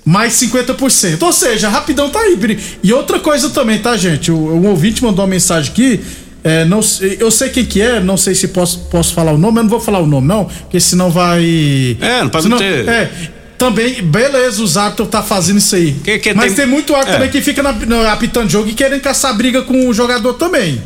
mais 0.06 0.34
50%. 0.34 1.20
Ou 1.22 1.32
seja, 1.32 1.68
rapidão 1.68 2.08
tá 2.08 2.20
aí. 2.20 2.38
E 2.82 2.92
outra 2.92 3.18
coisa 3.18 3.50
também, 3.50 3.78
tá, 3.80 3.96
gente? 3.96 4.30
O- 4.30 4.36
Um 4.54 4.68
ouvinte 4.68 5.02
mandou 5.02 5.24
uma 5.24 5.30
mensagem 5.30 5.72
aqui. 5.72 6.00
é, 6.44 6.64
não, 6.64 6.78
eu 7.18 7.28
sei 7.30 7.48
quem 7.48 7.64
que 7.64 7.80
é, 7.82 7.98
não 7.98 8.16
sei 8.16 8.32
se 8.32 8.46
posso, 8.48 8.78
posso 8.88 9.12
falar 9.12 9.32
o 9.32 9.38
nome, 9.38 9.58
eu 9.58 9.64
não 9.64 9.70
vou 9.70 9.80
falar 9.80 9.98
o 9.98 10.06
nome, 10.06 10.28
não, 10.28 10.44
porque 10.44 10.78
senão 10.78 11.10
vai. 11.10 11.96
É, 12.00 12.22
não 12.22 12.28
pode 12.28 12.44
senão, 12.44 12.56
ter- 12.56 12.88
É, 12.88 13.10
também, 13.58 14.00
beleza, 14.00 14.62
os 14.62 14.76
árbitros 14.76 15.08
tá 15.08 15.22
fazendo 15.24 15.58
isso 15.58 15.74
aí. 15.74 15.92
Que- 16.04 16.18
que 16.20 16.34
Mas 16.34 16.52
tem- 16.54 16.64
tem, 16.64 16.66
muito 16.66 16.94
árbitro 16.94 17.14
é. 17.14 17.16
também 17.18 17.30
que 17.32 17.42
fica 17.42 17.62
na, 17.64 17.72
no, 17.72 18.06
apitando 18.08 18.48
jogo 18.48 18.68
e 18.68 18.74
querendo 18.74 19.00
caçar 19.00 19.36
briga 19.36 19.62
com 19.62 19.88
o 19.88 19.92
jogador 19.92 20.34
também. 20.34 20.80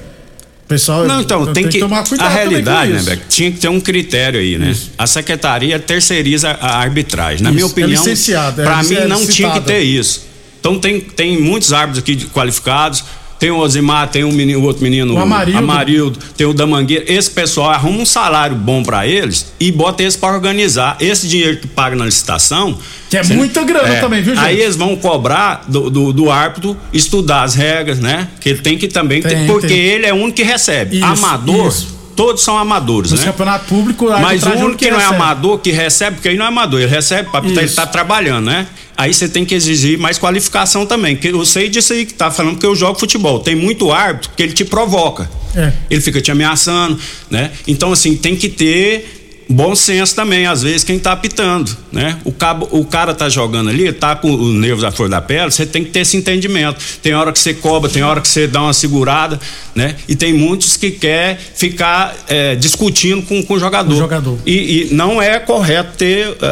Pessoal, 0.71 1.05
Não, 1.05 1.21
então, 1.21 1.53
tem, 1.53 1.69
que, 1.69 1.81
tomar 1.81 2.05
cuidado 2.05 2.29
a 2.29 2.31
realidade, 2.31 2.93
né, 2.93 2.99
isso. 2.99 3.11
Beck, 3.11 3.23
tinha 3.29 3.51
que 3.51 3.59
ter 3.59 3.67
um 3.67 3.81
critério 3.81 4.39
aí, 4.39 4.57
né? 4.57 4.73
A 4.97 5.05
secretaria 5.05 5.81
terceiriza 5.81 6.51
a 6.61 6.79
arbitragem. 6.79 7.43
Na 7.43 7.51
Isso, 7.51 7.55
minha 7.57 7.65
é 7.65 7.67
opinião, 7.67 8.05
é 8.07 8.63
para 8.63 8.81
mim 8.85 8.95
é 8.95 9.09
não 9.09 9.27
tinha 9.27 9.51
que 9.51 9.63
ter 9.63 9.81
isso. 9.81 10.29
Então 10.61 10.79
tem, 10.79 11.01
tem 11.01 11.43
muitos 11.43 11.73
árbitros 11.73 11.99
aqui 11.99 12.25
qualificados. 12.27 13.03
Tem 13.41 13.51
o 13.51 13.57
Osimar, 13.57 14.07
tem 14.11 14.23
um 14.23 14.31
menino, 14.33 14.61
o 14.61 14.63
outro 14.65 14.83
menino, 14.83 15.15
O 15.15 15.19
Amarildo. 15.19 15.59
Amarildo, 15.59 16.19
tem 16.37 16.47
o 16.47 16.53
da 16.53 16.67
Mangueira. 16.67 17.11
Esse 17.11 17.31
pessoal 17.31 17.71
arruma 17.71 17.99
um 18.03 18.05
salário 18.05 18.55
bom 18.55 18.83
para 18.83 19.07
eles 19.07 19.51
e 19.59 19.73
bota 19.73 20.03
eles 20.03 20.15
para 20.15 20.35
organizar. 20.35 20.99
Esse 21.01 21.27
dinheiro 21.27 21.57
que 21.57 21.67
paga 21.67 21.97
na 21.97 22.05
licitação. 22.05 22.79
Que 23.09 23.17
é 23.17 23.25
você- 23.25 23.33
muita 23.35 23.65
grana 23.65 23.97
também, 23.99 24.23
viu, 24.23 24.35
gente? 24.35 24.45
Aí 24.45 24.61
eles 24.61 24.77
vão 24.77 24.95
cobrar 24.95 25.65
do, 25.67 25.89
do, 25.89 26.13
do 26.13 26.31
árbitro 26.31 26.77
estudar 26.93 27.43
as 27.45 27.55
regras, 27.55 27.99
né? 27.99 28.29
Que 28.41 28.51
ele 28.51 28.59
tem 28.61 28.77
que 28.77 28.87
também. 28.89 29.23
Tem, 29.23 29.31
ter, 29.31 29.47
porque 29.47 29.69
tem. 29.69 29.79
ele 29.79 30.05
é 30.07 30.13
o 30.13 30.17
único 30.17 30.35
que 30.35 30.43
recebe. 30.43 30.97
Isso, 30.99 31.07
Amador, 31.07 31.69
isso. 31.69 32.00
Todos 32.21 32.43
são 32.43 32.59
amadores, 32.59 33.13
Nos 33.13 33.21
né? 33.21 33.27
campeonatos 33.27 33.67
públicos, 33.67 34.11
a 34.13 34.19
Mas 34.19 34.43
o 34.43 34.51
único 34.51 34.77
que 34.77 34.91
não 34.91 35.01
é 35.01 35.05
amador, 35.05 35.59
que 35.59 35.71
recebe, 35.71 36.17
porque 36.17 36.29
aí 36.29 36.37
não 36.37 36.45
é 36.45 36.49
amador, 36.49 36.79
ele 36.79 36.91
recebe 36.91 37.31
para 37.31 37.47
ele 37.47 37.65
Isso. 37.65 37.77
tá 37.77 37.87
trabalhando, 37.87 38.45
né? 38.45 38.67
Aí 38.95 39.15
você 39.15 39.27
tem 39.27 39.43
que 39.43 39.55
exigir 39.55 39.99
mais 39.99 40.19
qualificação 40.19 40.85
também. 40.85 41.17
Que 41.17 41.29
eu 41.29 41.47
sei 41.47 41.71
disso 41.71 41.95
aí 41.95 42.05
que 42.05 42.13
tá 42.13 42.31
falando 42.31 42.57
porque 42.57 42.67
eu 42.67 42.77
jogo 42.77 43.01
futebol. 43.01 43.41
Tem 43.41 43.55
muito 43.55 43.91
árbitro 43.91 44.33
que 44.37 44.43
ele 44.43 44.53
te 44.53 44.67
provoca. 44.67 45.31
É. 45.57 45.73
Ele 45.89 46.03
fica 46.03 46.21
te 46.21 46.31
ameaçando, 46.31 46.99
né? 47.31 47.53
Então, 47.67 47.91
assim, 47.91 48.15
tem 48.15 48.37
que 48.37 48.51
ter 48.51 49.20
bom 49.51 49.75
senso 49.75 50.15
também, 50.15 50.47
às 50.47 50.63
vezes, 50.63 50.85
quem 50.85 50.99
tá 50.99 51.13
apitando, 51.13 51.77
né? 51.91 52.19
O, 52.25 52.33
cabo, 52.33 52.69
o 52.71 52.85
cara 52.85 53.13
tá 53.13 53.29
jogando 53.29 53.69
ali, 53.71 53.93
tá 53.93 54.15
com 54.17 54.33
os 54.33 54.55
nervos 54.55 54.85
à 54.85 54.91
flor 54.91 55.09
da 55.09 55.21
pele, 55.21 55.51
você 55.51 55.67
tem 55.67 55.83
que 55.85 55.91
ter 55.91 56.01
esse 56.01 56.17
entendimento. 56.17 56.79
Tem 57.03 57.13
hora 57.15 57.33
que 57.33 57.39
você 57.39 57.53
cobra, 57.55 57.91
tem 57.91 58.03
hora 58.03 58.21
que 58.21 58.29
você 58.29 58.47
dá 58.47 58.63
uma 58.63 58.73
segurada, 58.73 59.41
né? 59.75 59.97
E 60.09 60.15
tem 60.15 60.33
muitos 60.33 60.77
que 60.77 60.91
quer 60.91 61.39
ficar 61.55 62.15
é, 62.29 62.55
discutindo 62.55 63.23
com, 63.23 63.43
com 63.43 63.55
o 63.55 63.59
jogador. 63.59 63.93
O 63.95 63.99
jogador. 63.99 64.39
E, 64.47 64.89
e 64.91 64.95
não 64.95 65.21
é 65.21 65.39
correto 65.41 65.97
ter 65.99 66.37
a, 66.41 66.47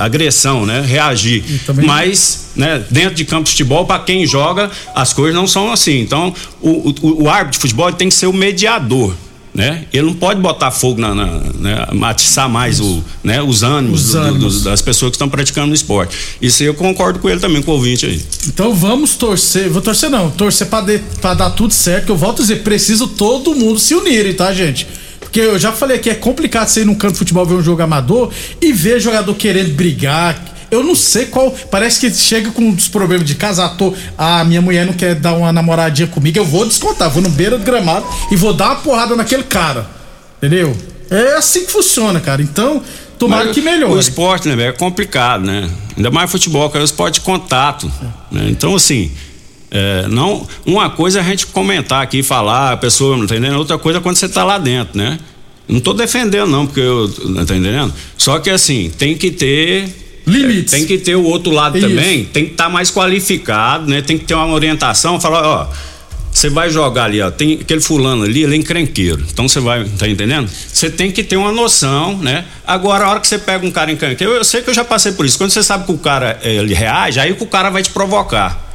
a- 0.00 0.04
agressão, 0.04 0.64
né? 0.64 0.80
Reagir. 0.86 1.44
Mas, 1.84 2.46
né, 2.56 2.82
dentro 2.90 3.14
de 3.14 3.24
campo 3.24 3.44
de 3.44 3.50
futebol, 3.50 3.84
para 3.84 4.02
quem 4.02 4.26
joga, 4.26 4.70
as 4.94 5.12
coisas 5.12 5.34
não 5.34 5.46
são 5.46 5.72
assim. 5.72 6.00
Então, 6.00 6.34
o, 6.60 6.90
o, 7.02 7.22
o 7.24 7.28
árbitro 7.28 7.52
de 7.52 7.58
futebol 7.58 7.92
tem 7.92 8.08
que 8.08 8.14
ser 8.14 8.26
o 8.26 8.32
mediador. 8.32 9.14
Né? 9.54 9.86
Ele 9.92 10.06
não 10.06 10.14
pode 10.14 10.40
botar 10.40 10.70
fogo 10.70 11.00
na, 11.00 11.14
na 11.14 11.26
né? 11.58 11.86
atiçar 12.04 12.48
mais 12.48 12.78
o, 12.80 13.02
né? 13.24 13.42
os 13.42 13.62
ânimos, 13.62 14.02
Os 14.06 14.06
do- 14.12 14.20
do- 14.20 14.26
ânimos. 14.26 14.62
das 14.62 14.80
pessoas 14.80 15.10
que 15.10 15.16
estão 15.16 15.28
praticando 15.28 15.72
o 15.72 15.74
esporte. 15.74 16.16
Isso 16.40 16.62
aí 16.62 16.68
eu 16.68 16.74
concordo 16.74 17.18
com 17.18 17.28
ele 17.28 17.40
também, 17.40 17.60
com 17.62 17.72
o 17.72 17.74
ouvinte 17.74 18.06
aí. 18.06 18.22
Então 18.46 18.72
vamos 18.74 19.16
torcer, 19.16 19.68
vou 19.68 19.82
torcer 19.82 20.10
não, 20.10 20.30
torcer 20.30 20.68
pra 20.68 21.34
dar 21.34 21.50
tudo 21.50 21.72
certo, 21.72 22.06
que 22.06 22.12
eu 22.12 22.16
volto 22.16 22.38
a 22.40 22.42
dizer, 22.42 22.62
preciso 22.62 23.08
todo 23.08 23.54
mundo 23.54 23.78
se 23.80 23.94
unirem, 23.94 24.32
tá, 24.34 24.52
gente? 24.52 24.86
Porque 25.18 25.40
eu 25.40 25.58
já 25.58 25.72
falei 25.72 25.98
que 25.98 26.08
é 26.08 26.14
complicado 26.14 26.68
você 26.68 26.82
ir 26.82 26.84
num 26.86 26.94
campo 26.94 27.14
de 27.14 27.18
futebol 27.18 27.44
ver 27.44 27.54
um 27.54 27.62
jogo 27.62 27.82
amador 27.82 28.30
e 28.62 28.72
ver 28.72 29.00
jogador 29.00 29.34
querendo 29.34 29.74
brigar. 29.74 30.56
Eu 30.70 30.82
não 30.82 30.94
sei 30.94 31.26
qual. 31.26 31.50
Parece 31.70 32.00
que 32.00 32.14
chega 32.14 32.50
com 32.50 32.62
uns 32.62 32.88
problemas 32.88 33.26
de 33.26 33.34
casa. 33.34 33.64
Ah, 33.64 33.68
tô, 33.68 33.94
ah, 34.16 34.44
minha 34.44 34.60
mulher 34.60 34.84
não 34.84 34.92
quer 34.92 35.14
dar 35.14 35.34
uma 35.34 35.52
namoradinha 35.52 36.08
comigo. 36.08 36.38
Eu 36.38 36.44
vou 36.44 36.66
descontar, 36.66 37.10
vou 37.10 37.22
no 37.22 37.30
beira 37.30 37.56
do 37.56 37.64
gramado 37.64 38.06
e 38.30 38.36
vou 38.36 38.52
dar 38.52 38.66
uma 38.66 38.76
porrada 38.76 39.16
naquele 39.16 39.44
cara. 39.44 39.88
Entendeu? 40.38 40.76
É 41.10 41.34
assim 41.34 41.64
que 41.64 41.72
funciona, 41.72 42.20
cara. 42.20 42.42
Então, 42.42 42.82
tomara 43.18 43.46
Mas 43.46 43.54
que 43.54 43.62
melhore. 43.62 43.94
O 43.94 43.98
esporte, 43.98 44.48
né, 44.48 44.68
é 44.68 44.72
complicado, 44.72 45.44
né? 45.44 45.70
Ainda 45.96 46.10
mais 46.10 46.30
futebol, 46.30 46.68
que 46.70 46.76
é 46.76 46.80
o 46.80 46.84
esporte 46.84 47.14
de 47.14 47.20
contato. 47.22 47.90
né? 48.30 48.46
Então, 48.50 48.74
assim, 48.74 49.10
é, 49.70 50.06
não, 50.08 50.46
uma 50.64 50.90
coisa 50.90 51.18
é 51.18 51.22
a 51.22 51.24
gente 51.24 51.46
comentar 51.46 52.02
aqui, 52.02 52.22
falar, 52.22 52.72
a 52.72 52.76
pessoa 52.76 53.16
não 53.16 53.26
tá 53.26 53.36
entendendo, 53.36 53.58
outra 53.58 53.78
coisa 53.78 53.98
é 53.98 54.02
quando 54.02 54.16
você 54.16 54.28
tá 54.28 54.44
lá 54.44 54.58
dentro, 54.58 54.96
né? 54.96 55.18
Não 55.68 55.80
tô 55.80 55.92
defendendo, 55.92 56.48
não, 56.48 56.66
porque 56.66 56.80
eu. 56.80 57.12
Não 57.26 57.44
tá 57.44 57.54
entendendo? 57.54 57.92
Só 58.16 58.38
que 58.38 58.48
assim, 58.48 58.90
tem 58.96 59.16
que 59.16 59.30
ter. 59.30 60.07
Limites. 60.28 60.72
Tem 60.72 60.86
que 60.86 60.98
ter 60.98 61.16
o 61.16 61.24
outro 61.24 61.52
lado 61.52 61.78
Isso. 61.78 61.88
também, 61.88 62.24
tem 62.24 62.46
que 62.46 62.52
estar 62.52 62.68
mais 62.68 62.90
qualificado, 62.90 63.88
né? 63.88 64.02
Tem 64.02 64.18
que 64.18 64.24
ter 64.24 64.34
uma 64.34 64.46
orientação, 64.46 65.20
falar, 65.20 65.46
ó. 65.46 65.68
Você 66.30 66.48
vai 66.48 66.70
jogar 66.70 67.04
ali, 67.04 67.20
ó. 67.20 67.30
Tem 67.30 67.58
aquele 67.60 67.80
fulano 67.80 68.22
ali, 68.22 68.44
ele 68.44 68.54
é 68.54 68.58
encrenqueiro. 68.58 69.24
Então 69.32 69.48
você 69.48 69.58
vai, 69.58 69.84
tá 69.84 70.06
entendendo? 70.06 70.48
Você 70.48 70.88
tem 70.88 71.10
que 71.10 71.24
ter 71.24 71.36
uma 71.36 71.50
noção, 71.50 72.16
né? 72.18 72.44
Agora, 72.66 73.06
a 73.06 73.10
hora 73.10 73.20
que 73.20 73.26
você 73.26 73.38
pega 73.38 73.66
um 73.66 73.70
cara 73.70 73.90
encrenqueiro, 73.90 74.34
eu, 74.34 74.38
eu 74.38 74.44
sei 74.44 74.62
que 74.62 74.70
eu 74.70 74.74
já 74.74 74.84
passei 74.84 75.12
por 75.12 75.26
isso. 75.26 75.36
Quando 75.36 75.50
você 75.50 75.62
sabe 75.62 75.84
que 75.86 75.92
o 75.92 75.98
cara 75.98 76.38
eh, 76.42 76.56
ele 76.56 76.74
reage, 76.74 77.18
aí 77.18 77.34
que 77.34 77.42
o 77.42 77.46
cara 77.46 77.70
vai 77.70 77.82
te 77.82 77.90
provocar. 77.90 78.66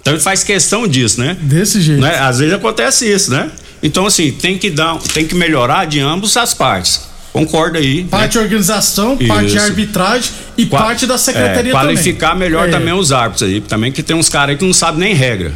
Então 0.00 0.14
ele 0.14 0.22
faz 0.22 0.42
questão 0.42 0.88
disso, 0.88 1.20
né? 1.20 1.36
Desse 1.40 1.80
jeito. 1.82 2.00
né? 2.00 2.18
Às 2.18 2.38
vezes 2.38 2.54
acontece 2.54 3.12
isso, 3.12 3.30
né? 3.30 3.50
Então, 3.82 4.06
assim, 4.06 4.30
tem 4.32 4.56
que 4.56 4.70
dar, 4.70 4.96
tem 5.12 5.26
que 5.26 5.34
melhorar 5.34 5.86
de 5.86 6.00
ambas 6.00 6.36
as 6.36 6.54
partes. 6.54 7.11
Concorda 7.32 7.78
aí. 7.78 8.04
Parte 8.04 8.32
de 8.32 8.38
né? 8.38 8.44
organização, 8.44 9.16
parte 9.16 9.46
de 9.48 9.56
Isso. 9.56 9.64
arbitragem 9.64 10.30
e 10.58 10.66
Qua- 10.66 10.80
parte 10.82 11.06
da 11.06 11.16
secretaria 11.16 11.70
é, 11.70 11.74
qualificar 11.74 12.30
também. 12.32 12.48
melhor 12.50 12.68
É. 12.68 12.70
também 12.70 12.92
os 12.92 13.10
árbitros 13.10 13.48
aí. 13.48 13.60
Também 13.62 13.90
que 13.90 14.02
tem 14.02 14.14
uns 14.14 14.28
caras 14.28 14.50
aí 14.50 14.56
que 14.58 14.64
não 14.66 14.72
sabem 14.74 15.00
nem 15.00 15.14
regra. 15.14 15.52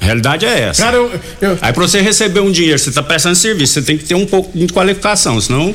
A 0.00 0.04
realidade 0.04 0.46
é 0.46 0.60
essa. 0.68 0.82
Cara, 0.84 0.96
eu, 0.96 1.12
eu- 1.40 1.58
Aí 1.60 1.72
pra 1.72 1.82
você 1.86 2.00
receber 2.00 2.40
um 2.40 2.50
dinheiro, 2.52 2.78
você 2.78 2.90
tá 2.92 3.02
prestando 3.02 3.34
serviço, 3.34 3.74
você 3.74 3.82
tem 3.82 3.98
que 3.98 4.04
ter 4.04 4.14
um 4.14 4.24
pouco 4.24 4.56
de 4.56 4.72
qualificação, 4.72 5.40
senão, 5.40 5.74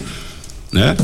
né? 0.71 0.95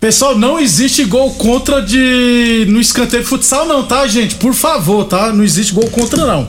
Pessoal, 0.00 0.36
não 0.38 0.58
existe 0.58 1.04
gol 1.04 1.32
contra 1.34 1.80
de 1.82 2.64
no 2.68 2.80
escanteio 2.80 3.22
de 3.22 3.28
futsal 3.28 3.66
não, 3.66 3.82
tá, 3.84 4.06
gente? 4.06 4.34
Por 4.36 4.54
favor, 4.54 5.04
tá? 5.04 5.32
Não 5.32 5.44
existe 5.44 5.72
gol 5.72 5.88
contra 5.90 6.24
não. 6.26 6.48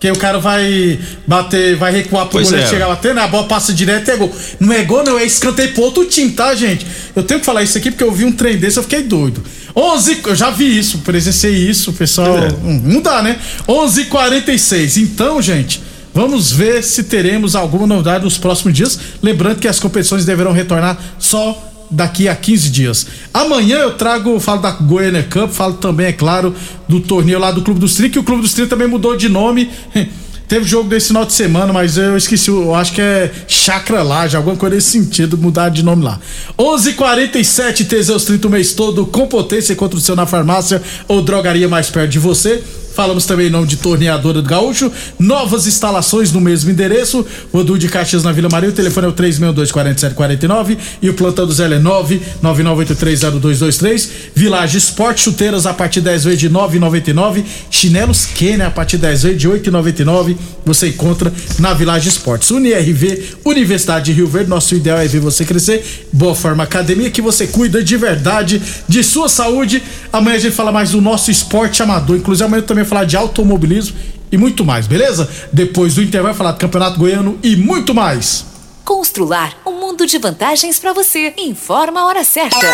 Que 0.00 0.10
o 0.10 0.16
cara 0.16 0.38
vai 0.38 0.98
bater, 1.26 1.76
vai 1.76 1.90
recuar 1.92 2.26
pro 2.26 2.34
Pois 2.34 2.46
goleiro 2.46 2.66
é. 2.66 2.70
chegar 2.70 2.86
batendo, 2.86 3.18
a 3.18 3.26
bola 3.26 3.48
passa 3.48 3.72
direto 3.72 4.08
e 4.08 4.10
é 4.12 4.16
gol. 4.16 4.32
Não 4.60 4.72
é 4.72 4.84
gol, 4.84 5.02
não, 5.02 5.18
é 5.18 5.24
escanteio 5.24 5.72
pro 5.72 5.82
outro 5.82 6.04
time, 6.04 6.30
tá, 6.30 6.54
gente? 6.54 6.86
Eu 7.16 7.22
tenho 7.24 7.40
que 7.40 7.46
falar 7.46 7.64
isso 7.64 7.76
aqui 7.76 7.90
porque 7.90 8.04
eu 8.04 8.12
vi 8.12 8.24
um 8.24 8.32
trem 8.32 8.56
desse, 8.56 8.78
eu 8.78 8.82
fiquei 8.84 9.02
doido. 9.02 9.42
11, 9.74 10.20
eu 10.24 10.34
já 10.34 10.50
vi 10.50 10.78
isso, 10.78 10.98
presenciei 10.98 11.54
isso, 11.68 11.92
pessoal. 11.92 12.38
É. 12.38 12.48
Hum, 12.48 12.80
não 12.84 13.00
dá, 13.00 13.22
né? 13.22 13.38
11:46. 13.66 14.96
Então, 14.98 15.42
gente, 15.42 15.80
vamos 16.14 16.52
ver 16.52 16.82
se 16.82 17.04
teremos 17.04 17.54
alguma 17.54 17.86
novidade 17.86 18.24
nos 18.24 18.38
próximos 18.38 18.74
dias. 18.74 18.98
Lembrando 19.22 19.58
que 19.58 19.68
as 19.68 19.78
competições 19.80 20.24
deverão 20.24 20.52
retornar 20.52 20.98
só 21.18 21.67
daqui 21.90 22.28
a 22.28 22.36
15 22.36 22.70
dias. 22.70 23.06
Amanhã 23.32 23.78
eu 23.78 23.94
trago, 23.94 24.38
falo 24.40 24.60
da 24.60 24.70
Goiânia 24.70 25.22
Cup, 25.22 25.50
falo 25.50 25.74
também, 25.74 26.06
é 26.06 26.12
claro, 26.12 26.54
do 26.88 27.00
torneio 27.00 27.38
lá 27.38 27.50
do 27.50 27.62
Clube 27.62 27.80
dos 27.80 27.94
30, 27.94 28.12
que 28.12 28.18
o 28.18 28.24
Clube 28.24 28.42
dos 28.42 28.52
30 28.52 28.70
também 28.70 28.88
mudou 28.88 29.16
de 29.16 29.28
nome. 29.28 29.70
Teve 30.48 30.64
jogo 30.64 30.88
desse 30.88 31.08
final 31.08 31.26
de 31.26 31.34
semana, 31.34 31.74
mas 31.74 31.98
eu 31.98 32.16
esqueci, 32.16 32.48
eu 32.48 32.74
acho 32.74 32.94
que 32.94 33.02
é 33.02 33.30
Chacra 33.46 34.02
Laje, 34.02 34.34
alguma 34.34 34.56
coisa 34.56 34.76
nesse 34.76 34.88
sentido, 34.92 35.36
mudar 35.36 35.68
de 35.68 35.82
nome 35.82 36.02
lá. 36.02 36.18
11:47 36.58 37.86
Teseus 37.86 38.24
30 38.24 38.48
o 38.48 38.50
mês 38.50 38.72
todo, 38.72 39.04
com 39.04 39.26
potência 39.26 39.76
contra 39.76 39.98
o 39.98 40.00
seu 40.00 40.16
na 40.16 40.24
farmácia 40.24 40.80
ou 41.06 41.20
drogaria 41.20 41.68
mais 41.68 41.90
perto 41.90 42.08
de 42.08 42.18
você. 42.18 42.64
Falamos 42.98 43.26
também 43.26 43.46
em 43.46 43.50
nome 43.50 43.68
de 43.68 43.76
Torneadora 43.76 44.42
do 44.42 44.48
Gaúcho. 44.48 44.90
Novas 45.20 45.68
instalações 45.68 46.32
no 46.32 46.40
mesmo 46.40 46.68
endereço. 46.68 47.24
Rodul 47.52 47.78
de 47.78 47.88
Caxias 47.88 48.24
na 48.24 48.32
Vila 48.32 48.48
Maria. 48.50 48.70
O 48.70 48.72
telefone 48.72 49.06
é 49.06 49.10
o 49.10 49.12
362-4749. 49.12 50.76
E 51.00 51.08
o 51.08 51.14
plantão 51.14 51.46
do 51.46 51.52
Zé 51.52 51.66
é 51.66 51.78
999830223. 51.78 54.08
Village 54.34 54.78
Esporte, 54.78 55.20
chuteiras 55.20 55.64
a 55.64 55.72
partir 55.72 56.00
10 56.00 56.24
vezes 56.24 56.40
de 56.40 56.50
9,99. 56.50 57.44
Chinelos 57.70 58.26
Kenner 58.26 58.66
a 58.66 58.70
partir 58.72 58.96
10 58.96 59.22
vezes 59.22 59.40
de 59.40 59.48
8,99. 59.48 60.36
Você 60.64 60.88
encontra 60.88 61.32
na 61.60 61.72
Village 61.74 62.08
Esportes. 62.08 62.50
UniRV, 62.50 63.36
Universidade 63.44 64.06
de 64.06 64.12
Rio 64.12 64.26
Verde. 64.26 64.50
Nosso 64.50 64.74
ideal 64.74 64.98
é 64.98 65.06
ver 65.06 65.20
você 65.20 65.44
crescer. 65.44 66.08
Boa 66.12 66.34
Forma 66.34 66.64
Academia, 66.64 67.12
que 67.12 67.22
você 67.22 67.46
cuida 67.46 67.80
de 67.80 67.96
verdade 67.96 68.60
de 68.88 69.04
sua 69.04 69.28
saúde. 69.28 69.84
Amanhã 70.12 70.36
a 70.36 70.40
gente 70.40 70.56
fala 70.56 70.72
mais 70.72 70.90
do 70.90 71.00
nosso 71.00 71.30
esporte 71.30 71.80
amador. 71.80 72.16
Inclusive, 72.16 72.44
amanhã 72.44 72.60
eu 72.60 72.66
também 72.66 72.87
falar 72.88 73.04
de 73.04 73.16
automobilismo 73.16 73.96
e 74.30 74.36
muito 74.36 74.64
mais, 74.64 74.86
beleza? 74.86 75.28
Depois 75.52 75.94
do 75.94 76.02
intervalo, 76.02 76.32
vai 76.32 76.34
falar 76.34 76.52
do 76.52 76.58
Campeonato 76.58 76.98
Goiano 76.98 77.38
e 77.42 77.56
muito 77.56 77.94
mais. 77.94 78.46
Constrular 78.84 79.56
um 79.66 79.78
mundo 79.80 80.06
de 80.06 80.18
vantagens 80.18 80.78
para 80.78 80.92
você. 80.92 81.34
Informa 81.38 82.00
a 82.00 82.06
hora 82.06 82.24
certa. 82.24 82.66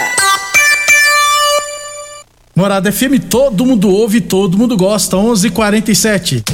Morada 2.56 2.92
FM, 2.92 3.18
todo 3.28 3.66
mundo 3.66 3.90
ouve, 3.90 4.20
todo 4.20 4.56
mundo 4.56 4.76
gosta. 4.76 5.16
11:47. 5.16 6.53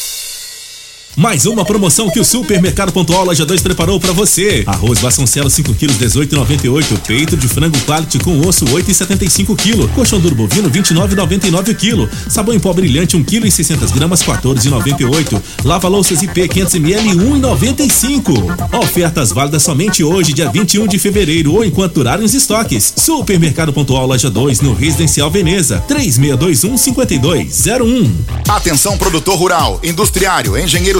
Mais 1.21 1.45
uma 1.45 1.63
promoção 1.63 2.09
que 2.09 2.19
o 2.19 2.25
Supermercado 2.25 2.91
Pontual 2.91 3.23
Loja 3.23 3.45
2 3.45 3.61
preparou 3.61 3.99
para 3.99 4.11
você. 4.11 4.63
Arroz 4.65 4.99
Vasconcelos 4.99 5.53
5 5.53 5.75
kg 5.75 5.93
18,98. 5.93 6.97
Peito 7.05 7.37
de 7.37 7.47
frango 7.47 7.77
quality 7.81 8.17
com 8.17 8.39
osso 8.39 8.65
8,75 8.65 9.55
kg. 9.55 9.87
Colchão 9.93 10.19
duro 10.19 10.33
bovino 10.33 10.67
29,99 10.71 11.75
kg. 11.75 12.09
Sabão 12.27 12.55
em 12.55 12.59
pó 12.59 12.73
brilhante 12.73 13.15
1 13.15 13.23
kg 13.23 13.45
e 13.45 13.51
600 13.51 13.91
gramas 13.91 14.23
14,98. 14.23 15.39
Lava 15.63 15.87
louças 15.87 16.23
IP 16.23 16.47
500 16.47 16.73
ml 16.73 17.09
1,95. 17.11 18.79
Ofertas 18.79 19.31
válidas 19.31 19.61
somente 19.61 20.03
hoje, 20.03 20.33
dia 20.33 20.49
21 20.49 20.87
de 20.87 20.97
fevereiro 20.97 21.53
ou 21.53 21.63
enquanto 21.63 21.93
durarem 21.93 22.25
os 22.25 22.33
estoques. 22.33 22.93
Supermercado 22.97 23.71
Pontual 23.71 24.07
Loja 24.07 24.31
2 24.31 24.61
no 24.61 24.73
Residencial 24.73 25.29
Veneza 25.29 25.83
3621 25.87 26.77
5201. 26.79 28.11
Atenção 28.49 28.97
produtor 28.97 29.37
rural, 29.37 29.79
industriário, 29.83 30.57
engenheiro 30.57 30.99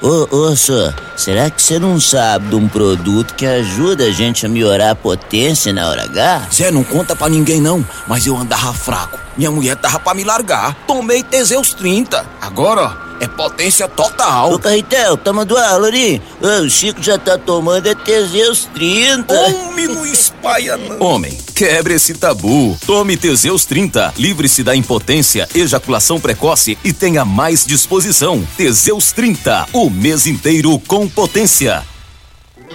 Ô, 0.00 0.28
ô, 0.30 0.56
senhor, 0.56 0.94
será 1.16 1.50
que 1.50 1.60
você 1.60 1.76
não 1.76 1.98
sabe 1.98 2.50
de 2.50 2.54
um 2.54 2.68
produto 2.68 3.34
que 3.34 3.44
ajuda 3.44 4.04
a 4.04 4.10
gente 4.12 4.46
a 4.46 4.48
melhorar 4.48 4.92
a 4.92 4.94
potência 4.94 5.72
na 5.72 5.88
hora 5.88 6.04
H? 6.04 6.48
Zé, 6.54 6.70
não 6.70 6.84
conta 6.84 7.16
pra 7.16 7.28
ninguém 7.28 7.60
não, 7.60 7.84
mas 8.06 8.24
eu 8.24 8.36
andava 8.36 8.72
fraco. 8.72 9.18
Minha 9.36 9.50
mulher 9.50 9.74
tava 9.74 9.98
pra 9.98 10.14
me 10.14 10.22
largar. 10.22 10.72
Tomei 10.86 11.24
Teseus 11.24 11.74
30. 11.74 12.24
Agora, 12.40 12.82
ó, 12.82 13.08
é 13.20 13.26
potência 13.26 13.88
total. 13.88 14.52
Ô, 14.52 14.58
Carretel, 14.58 15.16
tá 15.16 15.32
mandando 15.32 15.60
aula 15.60 15.88
ali? 15.88 16.22
O 16.40 16.70
Chico 16.70 17.02
já 17.02 17.18
tá 17.18 17.36
tomando 17.36 17.88
é 17.88 17.94
Teseus 17.96 18.68
30. 18.72 19.34
Homem, 19.34 19.88
não 19.88 20.06
espalha 20.06 20.76
não. 20.76 21.00
Homem, 21.00 21.36
quebre 21.58 21.94
esse 21.94 22.14
tabu. 22.14 22.78
Tome 22.86 23.16
Teseus 23.16 23.64
30. 23.64 24.14
Livre-se 24.16 24.62
da 24.62 24.76
impotência, 24.76 25.48
ejaculação 25.52 26.20
precoce 26.20 26.78
e 26.84 26.92
tenha 26.92 27.24
mais 27.24 27.66
disposição. 27.66 28.46
Teseus 28.56 29.10
30. 29.10 29.66
O 29.72 29.90
mês 29.90 30.28
inteiro 30.28 30.78
com 30.86 31.08
potência. 31.08 31.82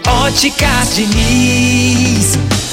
Óticas 0.05 0.95
Diniz. 0.95 2.72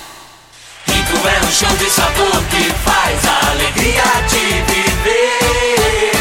Rico 0.87 1.29
é 1.29 1.39
um 1.45 1.53
show 1.53 1.69
de 1.77 1.85
sabor 1.91 2.43
que 2.45 2.73
faz 2.83 3.27
a 3.27 3.51
alegria 3.51 4.03
de 4.31 4.63
viver. 4.73 6.13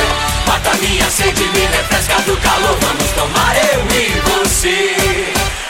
Mata 0.46 0.74
minha 0.82 1.10
sede, 1.10 1.42
me 1.42 1.66
refresca 1.68 2.20
do 2.24 2.36
calor. 2.36 2.78
Vamos 2.82 3.10
tomar 3.12 3.56
eu 3.56 3.80
e 3.96 4.20
você. 4.28 4.94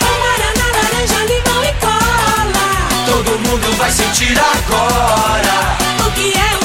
Guaraná, 0.02 0.65
laranja, 0.74 1.19
limão 1.26 1.63
e 1.63 1.74
cola. 1.80 2.67
Todo 3.06 3.38
mundo 3.38 3.72
vai 3.78 3.91
sentir 3.91 4.36
agora. 4.39 5.78
O 6.08 6.12
que 6.13 6.34
é 6.36 6.58
o 6.60 6.62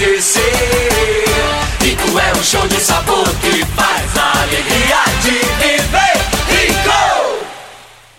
acontecer. 0.00 0.40
Rico 1.82 2.18
é 2.18 2.38
um 2.38 2.42
show 2.42 2.66
de 2.68 2.80
sabor 2.80 3.28
que 3.40 3.64
faz 3.76 4.16
a 4.16 4.42
alegria 4.42 5.04
de 5.22 5.30
viver. 5.30 5.79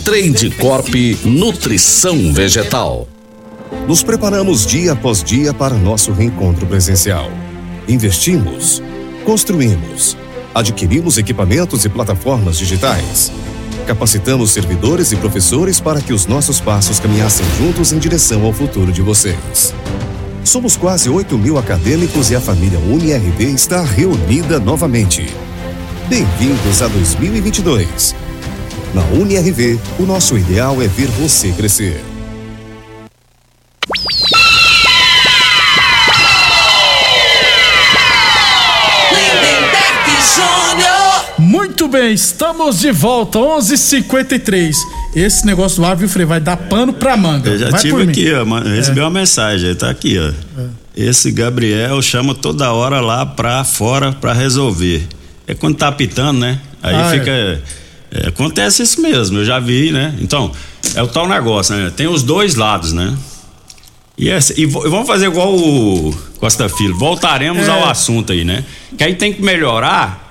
Trade 0.00 0.50
Corp 0.50 0.94
Nutrição 1.24 2.32
Vegetal. 2.32 3.08
Nos 3.86 4.02
preparamos 4.02 4.64
dia 4.64 4.92
após 4.92 5.22
dia 5.22 5.52
para 5.52 5.74
nosso 5.74 6.12
reencontro 6.12 6.66
presencial. 6.66 7.30
Investimos, 7.88 8.82
construímos, 9.24 10.16
adquirimos 10.54 11.18
equipamentos 11.18 11.84
e 11.84 11.88
plataformas 11.88 12.58
digitais. 12.58 13.32
Capacitamos 13.86 14.50
servidores 14.50 15.10
e 15.12 15.16
professores 15.16 15.80
para 15.80 16.00
que 16.00 16.12
os 16.12 16.26
nossos 16.26 16.60
passos 16.60 17.00
caminhassem 17.00 17.46
juntos 17.58 17.92
em 17.92 17.98
direção 17.98 18.44
ao 18.44 18.52
futuro 18.52 18.92
de 18.92 19.02
vocês. 19.02 19.74
Somos 20.44 20.76
quase 20.76 21.08
8 21.10 21.36
mil 21.36 21.58
acadêmicos 21.58 22.30
e 22.30 22.36
a 22.36 22.40
família 22.40 22.78
UniRV 22.78 23.44
está 23.44 23.82
reunida 23.82 24.58
novamente. 24.60 25.26
Bem-vindos 26.08 26.82
a 26.82 26.88
2022. 26.88 28.27
Na 28.94 29.02
UniRV, 29.12 29.78
o 29.98 30.02
nosso 30.04 30.36
ideal 30.36 30.80
é 30.82 30.88
ver 30.88 31.08
você 31.08 31.52
crescer. 31.52 32.00
Muito 41.38 41.86
bem, 41.86 42.12
estamos 42.12 42.80
de 42.80 42.90
volta, 42.90 43.38
11:53. 43.38 44.76
Esse 45.14 45.46
negócio 45.46 45.80
do 45.80 45.86
ar, 45.86 45.96
viu, 45.96 46.08
Frei, 46.08 46.26
vai 46.26 46.40
dar 46.40 46.56
pano 46.56 46.92
pra 46.92 47.16
manga. 47.16 47.50
Eu 47.50 47.58
já 47.58 47.70
vai 47.70 47.80
tive 47.80 47.92
por 47.94 48.04
mim. 48.04 48.10
aqui, 48.10 48.32
ó, 48.32 48.44
recebi 48.60 49.00
uma 49.00 49.10
mensagem, 49.10 49.74
tá 49.74 49.88
aqui, 49.88 50.18
ó. 50.18 50.32
Esse 50.96 51.30
Gabriel 51.30 52.02
chama 52.02 52.34
toda 52.34 52.72
hora 52.72 53.00
lá 53.00 53.24
pra 53.24 53.62
fora 53.62 54.10
pra 54.12 54.32
resolver. 54.32 55.06
É 55.46 55.54
quando 55.54 55.76
tá 55.76 55.88
apitando, 55.88 56.40
né? 56.40 56.58
Aí 56.82 56.94
Ah, 56.94 57.10
fica. 57.12 57.30
é, 57.30 57.58
acontece 58.26 58.82
isso 58.82 59.00
mesmo, 59.00 59.38
eu 59.38 59.44
já 59.44 59.58
vi, 59.60 59.90
né? 59.92 60.14
Então, 60.20 60.50
é 60.94 61.02
o 61.02 61.06
tal 61.08 61.28
negócio, 61.28 61.74
né? 61.76 61.92
Tem 61.94 62.06
os 62.06 62.22
dois 62.22 62.54
lados, 62.54 62.92
né? 62.92 63.16
E, 64.16 64.28
essa, 64.28 64.58
e 64.60 64.66
vamos 64.66 65.06
fazer 65.06 65.26
igual 65.26 65.54
o 65.54 66.12
Costa 66.40 66.68
Filho, 66.68 66.96
voltaremos 66.96 67.68
É. 67.68 67.70
ao 67.70 67.88
assunto 67.88 68.32
aí, 68.32 68.44
né? 68.44 68.64
Que 68.96 69.04
aí 69.04 69.14
tem 69.14 69.32
que 69.32 69.40
melhorar, 69.42 70.26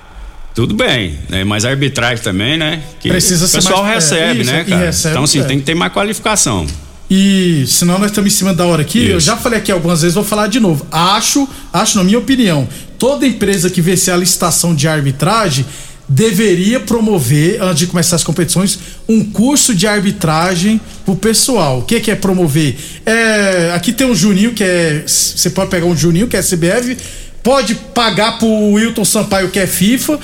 tudo 0.54 0.74
bem, 0.74 1.18
né? 1.28 1.42
Mas 1.44 1.64
a 1.64 1.70
arbitragem 1.70 2.22
também, 2.22 2.58
né? 2.58 2.82
Que 3.00 3.08
Precisa 3.08 3.46
o 3.46 3.50
pessoal 3.50 3.82
mais- 3.84 4.10
é, 4.12 4.16
recebe, 4.26 4.42
isso, 4.42 4.50
né, 4.50 4.64
cara? 4.64 4.84
recebe, 4.86 5.12
então, 5.14 5.24
assim, 5.24 5.40
é. 5.40 5.44
tem 5.44 5.58
que 5.58 5.64
ter 5.64 5.74
mais 5.74 5.92
qualificação. 5.92 6.66
E 7.10 7.64
senão 7.66 7.98
nós 7.98 8.10
estamos 8.10 8.30
em 8.30 8.36
cima 8.36 8.52
da 8.52 8.66
hora 8.66 8.82
aqui. 8.82 9.06
Eu 9.08 9.18
já 9.20 9.34
falei 9.34 9.58
aqui 9.60 9.72
algumas 9.72 10.02
vezes, 10.02 10.14
vou 10.14 10.24
falar 10.24 10.46
de 10.48 10.60
novo. 10.60 10.86
Acho, 10.92 11.48
acho 11.72 11.96
na 11.96 12.04
minha 12.04 12.18
opinião, 12.18 12.68
toda 12.98 13.26
empresa 13.26 13.70
que 13.70 13.80
vencer 13.80 14.12
a 14.12 14.16
licitação 14.18 14.74
de 14.74 14.86
arbitragem 14.86 15.64
deveria 16.08 16.80
promover, 16.80 17.62
antes 17.62 17.80
de 17.80 17.86
começar 17.86 18.16
as 18.16 18.24
competições, 18.24 18.78
um 19.08 19.22
curso 19.22 19.74
de 19.74 19.86
arbitragem 19.86 20.80
pro 21.04 21.14
pessoal. 21.14 21.80
O 21.80 21.82
que, 21.82 22.00
que 22.00 22.10
é 22.10 22.14
promover? 22.14 22.76
É, 23.04 23.72
aqui 23.74 23.92
tem 23.92 24.06
um 24.06 24.14
Juninho, 24.14 24.54
que 24.54 24.64
é. 24.64 25.02
Você 25.06 25.50
pode 25.50 25.70
pegar 25.70 25.86
um 25.86 25.96
Juninho, 25.96 26.26
que 26.26 26.36
é 26.36 26.42
CBF, 26.42 26.96
pode 27.42 27.74
pagar 27.74 28.38
pro 28.38 28.72
Wilton 28.72 29.04
Sampaio, 29.04 29.50
que 29.50 29.58
é 29.58 29.66
FIFA, 29.66 30.18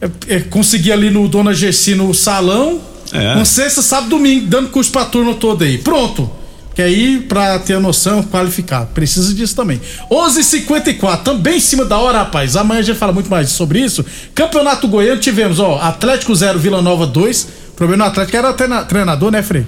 é, 0.00 0.34
é, 0.36 0.40
conseguir 0.40 0.92
ali 0.92 1.10
no 1.10 1.26
Dona 1.26 1.52
Gessi 1.52 1.94
no 1.94 2.14
salão. 2.14 2.80
É. 3.12 3.36
Um 3.36 3.44
sexta, 3.44 3.82
sábado, 3.82 4.10
domingo, 4.10 4.46
dando 4.46 4.70
curso 4.70 4.90
pra 4.90 5.04
turma 5.04 5.34
toda 5.34 5.64
aí. 5.64 5.78
Pronto. 5.78 6.30
Que 6.74 6.82
aí, 6.82 7.20
pra 7.20 7.58
ter 7.60 7.74
a 7.74 7.80
noção, 7.80 8.22
qualificar. 8.22 8.86
Precisa 8.86 9.32
disso 9.32 9.54
também. 9.54 9.80
11:54 10.10 10.38
h 10.38 10.42
54 10.42 11.24
também 11.24 11.56
em 11.56 11.60
cima 11.60 11.84
da 11.84 11.98
hora, 11.98 12.18
rapaz. 12.18 12.56
Amanhã 12.56 12.80
a 12.80 12.82
gente 12.82 12.98
fala 12.98 13.12
muito 13.12 13.30
mais 13.30 13.50
sobre 13.50 13.78
isso. 13.80 14.04
Campeonato 14.34 14.88
Goiano 14.88 15.20
tivemos, 15.20 15.60
ó, 15.60 15.78
Atlético 15.80 16.34
0, 16.34 16.58
Vila 16.58 16.82
Nova 16.82 17.06
2. 17.06 17.42
O 17.70 17.76
problema 17.76 18.04
no 18.04 18.10
Atlético 18.10 18.36
era 18.36 18.52
treina- 18.52 18.82
treinador, 18.84 19.30
né, 19.30 19.42
Frei? 19.42 19.64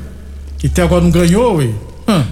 Que 0.58 0.66
até 0.66 0.82
agora 0.82 1.02
não 1.02 1.10
ganhou, 1.10 1.56
ué. 1.58 1.70
Hã. 2.08 2.24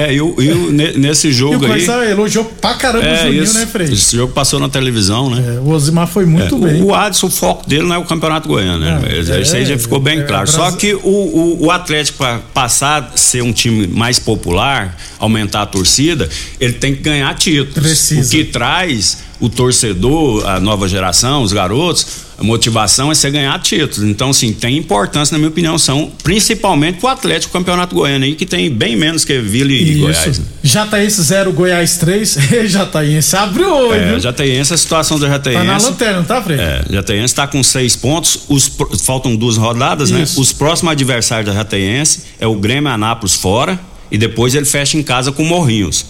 É, 0.00 0.14
e, 0.14 0.20
o- 0.20 0.32
e 0.40 0.52
o- 0.52 0.70
ne- 0.70 0.92
nesse 0.92 1.26
E 1.26 1.30
o 1.30 1.32
jogo 1.32 1.64
aí. 1.64 1.70
Coisa 1.84 2.04
elogiou 2.08 2.44
pra 2.44 2.74
caramba 2.74 3.04
o 3.04 3.08
É, 3.08 3.24
Juninho, 3.24 3.42
esse, 3.42 3.58
né, 3.58 3.66
Frei? 3.66 3.88
esse 3.92 4.14
jogo 4.16 4.32
passou 4.32 4.60
na 4.60 4.68
televisão, 4.68 5.28
né? 5.28 5.58
O 5.60 5.70
Osimar 5.70 6.06
foi 6.06 6.24
muito 6.24 6.54
É, 6.54 6.70
bem. 6.72 6.82
O, 6.82 6.86
o 6.86 6.94
Adson, 6.94 7.26
o 7.26 7.30
foco 7.30 7.68
dele 7.68 7.82
não 7.82 7.96
é 7.96 7.98
o 7.98 8.04
Campeonato 8.04 8.46
Goiano, 8.46 8.78
né? 8.78 9.00
é, 9.08 9.40
Isso 9.40 9.56
aí 9.56 9.66
já 9.66 9.76
ficou 9.76 9.98
bem 9.98 10.20
é, 10.20 10.22
claro. 10.22 10.44
Brasil- 10.50 10.60
Só 10.70 10.70
que 10.76 10.94
o, 10.94 11.00
o, 11.08 11.66
o 11.66 11.70
Atlético, 11.72 12.18
para 12.18 12.38
passar 12.54 13.10
a 13.12 13.16
ser 13.16 13.42
um 13.42 13.52
time 13.52 13.88
mais 13.88 14.20
popular, 14.20 14.96
aumentar 15.18 15.62
a 15.62 15.66
torcida, 15.66 16.28
ele 16.60 16.74
tem 16.74 16.94
que 16.94 17.02
ganhar 17.02 17.34
títulos. 17.34 17.74
Precisa. 17.74 18.28
O 18.28 18.30
que 18.30 18.44
traz 18.44 19.18
o 19.40 19.48
torcedor, 19.48 20.46
a 20.48 20.60
nova 20.60 20.86
geração, 20.88 21.42
os 21.42 21.52
garotos, 21.52 22.06
a 22.38 22.44
motivação 22.44 23.10
é 23.10 23.14
você 23.16 23.28
ganhar 23.30 23.58
títulos. 23.60 24.08
Então, 24.08 24.30
assim, 24.30 24.52
tem 24.52 24.76
importância, 24.76 25.32
na 25.34 25.38
minha 25.38 25.50
opinião, 25.50 25.76
são 25.76 26.10
principalmente 26.22 27.00
pro 27.00 27.08
Atlético 27.08 27.52
Campeonato 27.52 27.96
Goiano 27.96 28.24
aí, 28.24 28.36
que 28.36 28.46
tem 28.46 28.70
bem 28.70 28.94
menos 28.94 29.24
que 29.24 29.38
Vila 29.40 29.72
e 29.72 29.96
Goiás. 29.96 30.38
né? 30.38 30.44
Jataense 30.62 31.20
0, 31.20 31.52
Goiás 31.52 31.96
3. 31.96 32.38
Jataense 32.70 33.34
abriu 33.36 33.68
o 33.68 33.88
olho, 33.88 34.00
É, 34.00 34.10
viu? 34.10 34.20
Jataiense, 34.20 34.72
a 34.72 34.76
situação 34.76 35.18
do 35.18 35.26
Jataiense. 35.26 35.66
Tá 35.66 35.72
na 35.72 35.78
lanterna, 35.78 36.16
não 36.18 36.24
tá, 36.24 36.40
Frei? 36.40 36.58
É, 36.60 36.84
Jataiense 36.88 37.24
está 37.26 37.46
com 37.48 37.60
seis 37.62 37.96
pontos, 37.96 38.42
os 38.48 38.70
faltam 39.04 39.34
duas 39.34 39.56
rodadas, 39.56 40.10
né? 40.12 40.22
Isso. 40.22 40.40
Os 40.40 40.52
próximos 40.52 40.92
adversários 40.92 41.46
da 41.52 41.58
Jataiense 41.58 42.20
é 42.38 42.46
o 42.46 42.54
Grêmio 42.54 42.90
Anápolis 42.90 43.34
fora 43.34 43.78
e 44.12 44.16
depois 44.16 44.54
ele 44.54 44.64
fecha 44.64 44.96
em 44.96 45.02
casa 45.02 45.32
com 45.32 45.42
o 45.42 45.46
Morrinhos. 45.46 46.06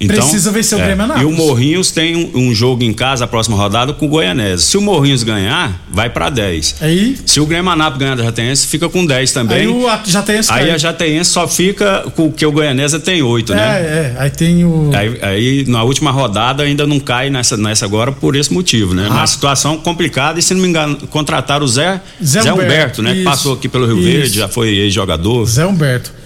Então, 0.00 0.16
Precisa 0.16 0.50
vencer 0.50 0.76
o 0.76 0.80
é, 0.80 0.84
Grêmio 0.86 1.02
E 1.02 1.08
o 1.08 1.12
Anápolis. 1.12 1.36
Morrinhos 1.36 1.90
tem 1.90 2.16
um, 2.16 2.48
um 2.48 2.54
jogo 2.54 2.82
em 2.82 2.92
casa, 2.92 3.24
a 3.24 3.28
próxima 3.28 3.56
rodada, 3.56 3.92
com 3.92 4.06
o 4.06 4.08
Goianese. 4.08 4.62
Se 4.64 4.76
o 4.76 4.80
Morrinhos 4.80 5.22
ganhar, 5.22 5.80
vai 5.90 6.10
para 6.10 6.30
10. 6.30 6.76
Aí, 6.80 7.16
Se 7.24 7.40
o 7.40 7.46
Grêmio 7.46 7.70
Anápolis 7.70 8.00
ganhar 8.00 8.16
da 8.16 8.24
Jataiense, 8.24 8.66
fica 8.66 8.88
com 8.88 9.06
10 9.06 9.32
também. 9.32 9.58
aí 9.58 9.68
o 9.68 9.88
Aí 9.88 10.44
cai. 10.46 10.70
a 10.70 10.78
Jataiense 10.78 11.30
só 11.30 11.46
fica 11.46 12.04
com 12.14 12.26
o 12.26 12.32
que 12.32 12.44
o 12.44 12.52
Goianese 12.52 12.98
tem 12.98 13.22
8, 13.22 13.54
né? 13.54 13.62
É, 13.62 13.82
é. 13.82 14.14
Aí 14.18 14.30
tem 14.30 14.64
o. 14.64 14.90
Aí, 14.92 15.18
aí, 15.22 15.64
na 15.68 15.82
última 15.82 16.10
rodada 16.10 16.62
ainda 16.62 16.86
não 16.86 16.98
cai 16.98 17.30
nessa, 17.30 17.56
nessa 17.56 17.84
agora 17.84 18.10
por 18.12 18.34
esse 18.36 18.52
motivo, 18.52 18.94
né? 18.94 19.06
Ah. 19.08 19.14
Uma 19.14 19.26
situação 19.26 19.78
complicada 19.78 20.38
e 20.38 20.42
se 20.42 20.54
não 20.54 20.60
me 20.60 20.68
engano, 20.68 20.96
contrataram 21.08 21.64
o 21.64 21.68
Zé, 21.68 22.00
Zé 22.22 22.42
Zé, 22.42 22.52
Humberto, 22.52 22.64
Humberto, 22.64 23.02
né? 23.02 23.12
Que 23.12 23.18
isso, 23.18 23.24
passou 23.24 23.54
aqui 23.54 23.68
pelo 23.68 23.86
Rio 23.86 23.98
isso. 23.98 24.08
Verde, 24.08 24.38
já 24.38 24.48
foi 24.48 24.68
ex-jogador. 24.68 25.46
Zé 25.46 25.64
Humberto. 25.64 26.23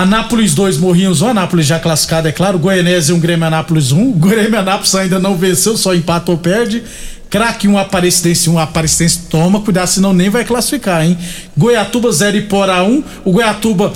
Anápolis 0.00 0.54
2, 0.54 0.78
Morrinhos 0.78 1.20
1. 1.20 1.28
Anápolis 1.28 1.66
já 1.66 1.78
classificado, 1.78 2.26
é 2.26 2.32
claro. 2.32 2.58
Goianese 2.58 3.12
1, 3.12 3.20
Grêmio 3.20 3.46
Anápolis 3.46 3.92
1. 3.92 4.10
O 4.10 4.12
Grêmio 4.16 4.58
Anápolis 4.58 4.94
ainda 4.94 5.18
não 5.18 5.36
venceu, 5.36 5.76
só 5.76 5.94
empata 5.94 6.30
ou 6.30 6.38
perde. 6.38 6.82
Craque 7.28 7.68
1, 7.68 7.76
Aparecidense 7.76 8.48
1. 8.48 8.58
Aparecidense 8.58 9.20
toma 9.28 9.60
cuidado, 9.60 9.88
senão 9.88 10.14
nem 10.14 10.30
vai 10.30 10.44
classificar, 10.44 11.04
hein? 11.04 11.18
Goiatuba 11.56 12.10
0, 12.10 12.38
Iporá 12.38 12.82
1. 12.82 13.04
O 13.26 13.32
Goiatuba 13.32 13.92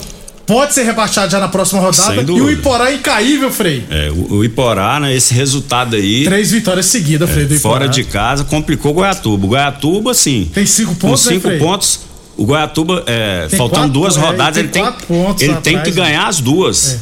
pode 0.46 0.74
ser 0.74 0.82
rebaixado 0.84 1.32
já 1.32 1.40
na 1.40 1.48
próxima 1.48 1.80
rodada. 1.80 2.20
E 2.20 2.40
o. 2.40 2.50
Iporá 2.50 2.90
é 2.90 2.96
incaível, 2.96 3.50
Frei. 3.50 3.82
É, 3.88 4.10
o, 4.10 4.34
o 4.34 4.44
Iporá, 4.44 5.00
né? 5.00 5.16
Esse 5.16 5.32
resultado 5.32 5.96
aí. 5.96 6.24
Três 6.24 6.50
vitórias 6.50 6.84
seguidas, 6.84 7.30
Frei, 7.30 7.46
do 7.46 7.54
Iporá. 7.54 7.74
Fora 7.76 7.88
de 7.88 8.04
casa, 8.04 8.44
complicou 8.44 8.90
o 8.90 8.94
Goiatuba. 8.94 9.46
O 9.46 9.48
Goiatuba, 9.48 10.12
sim. 10.12 10.50
Tem 10.52 10.66
cinco 10.66 10.94
Com 10.94 11.08
pontos, 11.08 11.24
né, 11.24 11.32
cinco 11.32 11.48
Frei? 11.48 11.58
pontos. 11.58 12.00
O 12.36 12.44
Goiatuba, 12.44 13.04
é, 13.06 13.46
Tem 13.48 13.58
faltando 13.58 13.92
duas 13.92 14.16
é, 14.16 14.20
rodadas, 14.20 14.54
tem 14.54 14.64
ele 14.64 14.72
tem, 14.72 14.82
quatro 14.82 15.06
pontos 15.06 15.42
ele 15.42 15.54
tem 15.56 15.80
que 15.82 15.90
né? 15.90 15.96
ganhar 15.96 16.26
as 16.26 16.40
duas. 16.40 16.98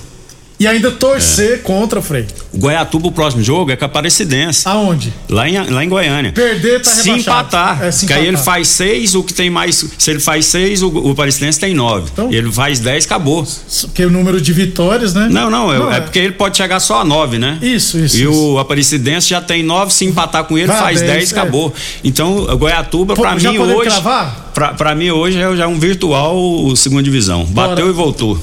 E 0.62 0.66
ainda 0.68 0.92
torcer 0.92 1.60
contra, 1.62 2.00
Frei. 2.00 2.24
O 2.52 2.58
Goiatuba, 2.58 3.08
o 3.08 3.12
próximo 3.12 3.42
jogo 3.42 3.72
é 3.72 3.76
com 3.76 3.84
a 3.84 3.86
Aparecidense. 3.86 4.62
Aonde? 4.68 5.12
Lá 5.28 5.48
em, 5.48 5.58
lá 5.68 5.84
em 5.84 5.88
Goiânia. 5.88 6.30
Perder, 6.30 6.80
tá 6.80 6.88
se 6.88 7.08
rebaixado. 7.08 7.20
empatar. 7.20 7.82
É, 7.82 7.90
se 7.90 8.06
que 8.06 8.12
aí 8.12 8.20
ele 8.20 8.28
empatar. 8.28 8.44
faz 8.44 8.68
seis, 8.68 9.14
o 9.16 9.24
que 9.24 9.34
tem 9.34 9.50
mais. 9.50 9.84
Se 9.98 10.10
ele 10.12 10.20
faz 10.20 10.46
seis, 10.46 10.80
o, 10.80 10.88
o 10.88 11.10
Aparecidense 11.10 11.58
tem 11.58 11.74
nove. 11.74 12.08
Então- 12.12 12.32
ele 12.32 12.52
faz 12.52 12.78
dez, 12.78 13.04
acabou. 13.06 13.44
Porque 13.86 14.04
o 14.04 14.10
número 14.10 14.40
de 14.40 14.52
vitórias, 14.52 15.12
né? 15.14 15.26
Não, 15.28 15.50
não, 15.50 15.72
é, 15.74 15.78
Não, 15.80 15.92
é 15.92 15.96
é. 15.96 16.00
porque 16.00 16.20
ele 16.20 16.32
pode 16.32 16.56
chegar 16.56 16.78
só 16.78 17.00
a 17.00 17.04
nove, 17.04 17.38
né? 17.40 17.58
Isso, 17.60 17.98
isso. 17.98 18.16
E 18.16 18.22
isso. 18.22 18.32
o 18.32 18.58
Aparecidense 18.60 19.28
já 19.30 19.40
tem 19.40 19.64
nove, 19.64 19.92
se 19.92 20.04
empatar 20.04 20.44
com 20.44 20.56
ele, 20.56 20.68
Vai 20.68 20.78
faz 20.78 21.00
10, 21.00 21.10
dez, 21.12 21.32
é. 21.32 21.34
acabou. 21.40 21.74
Então, 22.04 22.36
o 22.36 22.56
Goiatuba, 22.56 23.14
Pô, 23.16 23.22
pra 23.22 23.34
mim 23.34 23.58
hoje. 23.58 23.90
cravar? 23.90 24.50
Pra, 24.54 24.74
pra 24.74 24.94
mim 24.94 25.10
hoje 25.10 25.38
é 25.40 25.56
já 25.56 25.66
um 25.66 25.78
virtual 25.78 26.76
segunda 26.76 27.02
divisão. 27.02 27.44
Bateu 27.46 27.88
e 27.88 27.92
voltou. 27.92 28.38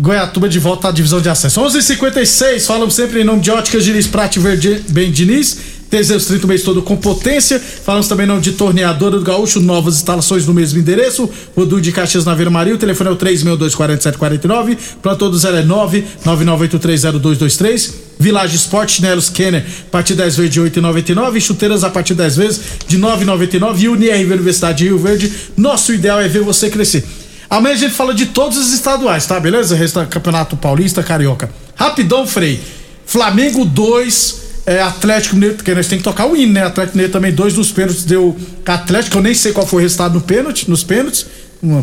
Goiatuba 0.00 0.48
de 0.48 0.58
volta 0.58 0.88
à 0.88 0.90
divisão 0.90 1.20
de 1.20 1.28
acesso. 1.28 1.60
11:56 1.60 2.66
falamos 2.66 2.94
sempre 2.94 3.20
em 3.20 3.24
nome 3.24 3.42
de 3.42 3.50
Óticas 3.50 3.84
Diniz 3.84 4.06
Prate 4.06 4.40
Verde 4.40 4.82
Ben 4.88 5.12
Diniz. 5.12 5.58
Teseus 5.90 6.24
30 6.24 6.46
o 6.46 6.48
mês 6.48 6.62
todo 6.62 6.80
com 6.80 6.96
potência. 6.96 7.60
Falamos 7.60 8.08
também 8.08 8.24
nome 8.24 8.40
de 8.40 8.52
Torneadora 8.52 9.18
do 9.18 9.24
Gaúcho, 9.24 9.60
novas 9.60 9.96
instalações 9.96 10.46
no 10.46 10.54
mesmo 10.54 10.78
endereço. 10.78 11.28
Rodul 11.54 11.80
de 11.80 11.92
Caxias 11.92 12.24
na 12.24 12.34
Vila 12.34 12.48
Maria. 12.48 12.74
O 12.74 12.78
telefone 12.78 13.10
é 13.10 13.12
o 13.12 13.16
3624749. 13.16 14.78
Para 15.02 15.14
todos 15.16 15.44
ela 15.44 15.58
é 15.58 15.62
999830223. 15.64 17.92
Village 18.18 18.56
Sport, 18.56 18.88
chinelos 18.90 19.28
Kenner, 19.28 19.66
a 19.88 19.90
partir 19.90 20.14
10 20.14 20.36
vezes 20.36 20.52
de 20.52 20.60
8,99. 20.60 21.40
Chuteiras 21.40 21.84
a 21.84 21.90
partir 21.90 22.14
10 22.14 22.36
vezes 22.36 22.60
de 22.86 22.96
9,99. 22.96 23.80
E 23.80 23.88
UniRV 23.88 24.32
Universidade 24.32 24.78
de 24.78 24.84
Rio 24.84 24.98
Verde. 24.98 25.30
Nosso 25.56 25.92
ideal 25.92 26.20
é 26.20 26.28
ver 26.28 26.42
você 26.42 26.70
crescer. 26.70 27.04
Amanhã 27.50 27.74
a 27.74 27.78
gente 27.78 27.94
fala 27.94 28.14
de 28.14 28.26
todos 28.26 28.56
os 28.56 28.72
estaduais, 28.72 29.26
tá? 29.26 29.40
Beleza? 29.40 29.74
Resta 29.74 30.06
Campeonato 30.06 30.56
Paulista, 30.56 31.02
Carioca. 31.02 31.50
Rapidão, 31.74 32.24
Frei. 32.26 32.60
Flamengo 33.04 33.64
2, 33.64 34.40
é, 34.66 34.80
Atlético 34.80 35.34
Mineiro, 35.34 35.56
porque 35.56 35.74
nós 35.74 35.88
temos 35.88 36.04
que 36.04 36.08
tocar 36.08 36.26
o 36.26 36.36
hino, 36.36 36.52
né? 36.52 36.64
Atlético 36.64 36.96
Mineiro 36.96 37.12
também, 37.12 37.32
dois 37.32 37.54
nos 37.54 37.72
pênaltis 37.72 38.04
deu 38.04 38.36
Atlético, 38.64 39.18
eu 39.18 39.22
nem 39.22 39.34
sei 39.34 39.50
qual 39.52 39.66
foi 39.66 39.80
o 39.80 39.82
resultado 39.82 40.14
no 40.14 40.20
pênalti, 40.20 40.70
nos 40.70 40.84
pênaltis, 40.84 41.26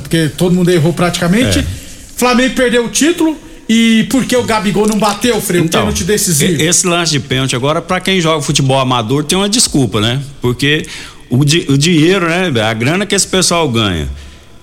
porque 0.02 0.30
todo 0.38 0.56
mundo 0.56 0.70
errou 0.72 0.94
praticamente. 0.94 1.60
É. 1.60 1.66
Flamengo 2.16 2.56
perdeu 2.56 2.86
o 2.86 2.90
título 2.90 3.38
e 3.68 4.08
por 4.10 4.24
que 4.24 4.38
o 4.38 4.44
Gabigol 4.44 4.88
não 4.88 4.98
bateu, 4.98 5.40
Frei? 5.42 5.60
Um 5.60 5.68
pênalti 5.68 6.06
decisivo. 6.06 6.62
Esse 6.62 6.88
lance 6.88 7.12
de 7.12 7.20
pênalti 7.20 7.58
agora, 7.58 7.82
pra 7.82 8.00
quem 8.00 8.22
joga 8.22 8.42
futebol 8.42 8.80
amador, 8.80 9.26
tem 9.26 9.38
uma 9.38 9.50
desculpa, 9.50 10.00
né? 10.00 10.22
Porque 10.42 10.86
o, 11.30 11.44
di- 11.44 11.66
o 11.68 11.78
dinheiro, 11.78 12.26
né? 12.30 12.50
A 12.62 12.74
grana 12.74 13.06
que 13.06 13.14
esse 13.14 13.28
pessoal 13.28 13.68
ganha. 13.70 14.08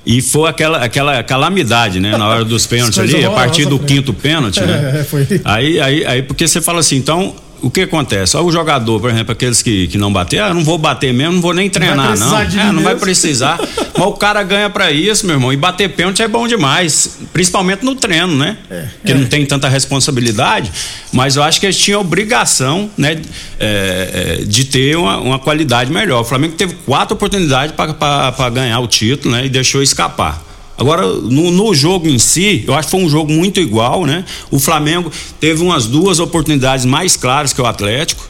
E 0.07 0.21
foi 0.21 0.49
aquela, 0.49 0.79
aquela 0.85 1.23
calamidade, 1.23 1.99
né? 1.99 2.17
Na 2.17 2.29
hora 2.29 2.45
dos 2.45 2.67
pênaltis 2.67 2.99
ali, 2.99 3.25
a 3.25 3.31
partir 3.31 3.65
do 3.65 3.79
quinto 3.79 4.13
pênalti, 4.13 4.61
né? 4.61 4.75
É, 5.01 5.05
foi. 5.05 5.27
Aí, 5.45 5.81
aí, 5.81 6.05
aí, 6.05 6.23
porque 6.23 6.47
você 6.47 6.61
fala 6.61 6.81
assim, 6.81 6.97
então, 6.97 7.35
o 7.65 7.71
que 7.71 7.83
acontece? 7.83 8.37
O 8.37 8.51
jogador, 8.51 9.01
por 9.01 9.11
exemplo, 9.11 9.33
aqueles 9.33 9.63
que, 9.63 9.89
que 9.89 9.99
não 9.99 10.13
bater, 10.13 10.41
ah, 10.41 10.53
não 10.53 10.63
vou 10.63 10.77
bater 10.77 11.13
mesmo, 11.13 11.35
não 11.35 11.41
vou 11.41 11.55
nem 11.55 11.71
treinar, 11.71 12.19
não. 12.19 12.45
de 12.47 12.59
É, 12.59 12.65
mim 12.65 12.73
não 12.73 12.83
vai 12.83 12.95
precisar. 12.97 13.59
Mas 13.97 14.07
o 14.07 14.13
cara 14.13 14.43
ganha 14.43 14.69
pra 14.69 14.91
isso, 14.91 15.27
meu 15.27 15.37
irmão. 15.37 15.53
E 15.53 15.57
bater 15.57 15.89
pênalti 15.89 16.23
é 16.23 16.29
bom 16.29 16.47
demais. 16.47 17.19
Principalmente 17.33 17.85
no 17.85 17.95
treino, 17.95 18.37
né? 18.37 18.57
Porque 18.97 19.15
não 19.15 19.27
tem 19.27 19.47
tanta 19.47 19.69
responsabilidade. 19.69 20.71
Mas 21.13 21.37
eu 21.37 21.43
acho 21.43 21.61
que 21.61 21.67
eles 21.67 21.79
tinham 21.79 22.01
obrigação, 22.01 22.91
né? 22.97 23.21
é, 23.59 24.39
é, 24.41 24.45
de 24.45 24.65
ter 24.65 24.97
uma, 24.97 25.19
uma 25.19 25.39
qualidade 25.39 25.91
melhor. 25.91 26.21
O 26.21 26.25
Flamengo 26.25 26.55
teve 26.55 26.75
quatro 26.85 27.15
oportunidades 27.15 27.75
para 27.75 28.51
ganhar 28.51 28.81
o 28.81 28.87
título, 28.87 29.35
né? 29.35 29.47
E 29.47 29.49
deixou 29.49 29.83
escapar. 29.83 30.43
Agora, 30.77 31.07
no, 31.07 31.51
no 31.51 31.75
jogo 31.75 32.09
em 32.09 32.19
si, 32.19 32.65
eu 32.67 32.75
acho 32.75 32.89
que 32.89 32.91
foi 32.91 33.05
um 33.05 33.09
jogo 33.09 33.33
muito 33.33 33.61
igual, 33.61 34.05
né? 34.05 34.25
O 34.51 34.59
Flamengo 34.59 35.11
teve 35.39 35.63
umas 35.63 35.87
duas 35.87 36.19
oportunidades 36.19 36.85
mais 36.85 37.17
claras 37.17 37.53
que 37.53 37.61
o 37.61 37.67
Atlético. 37.67 38.29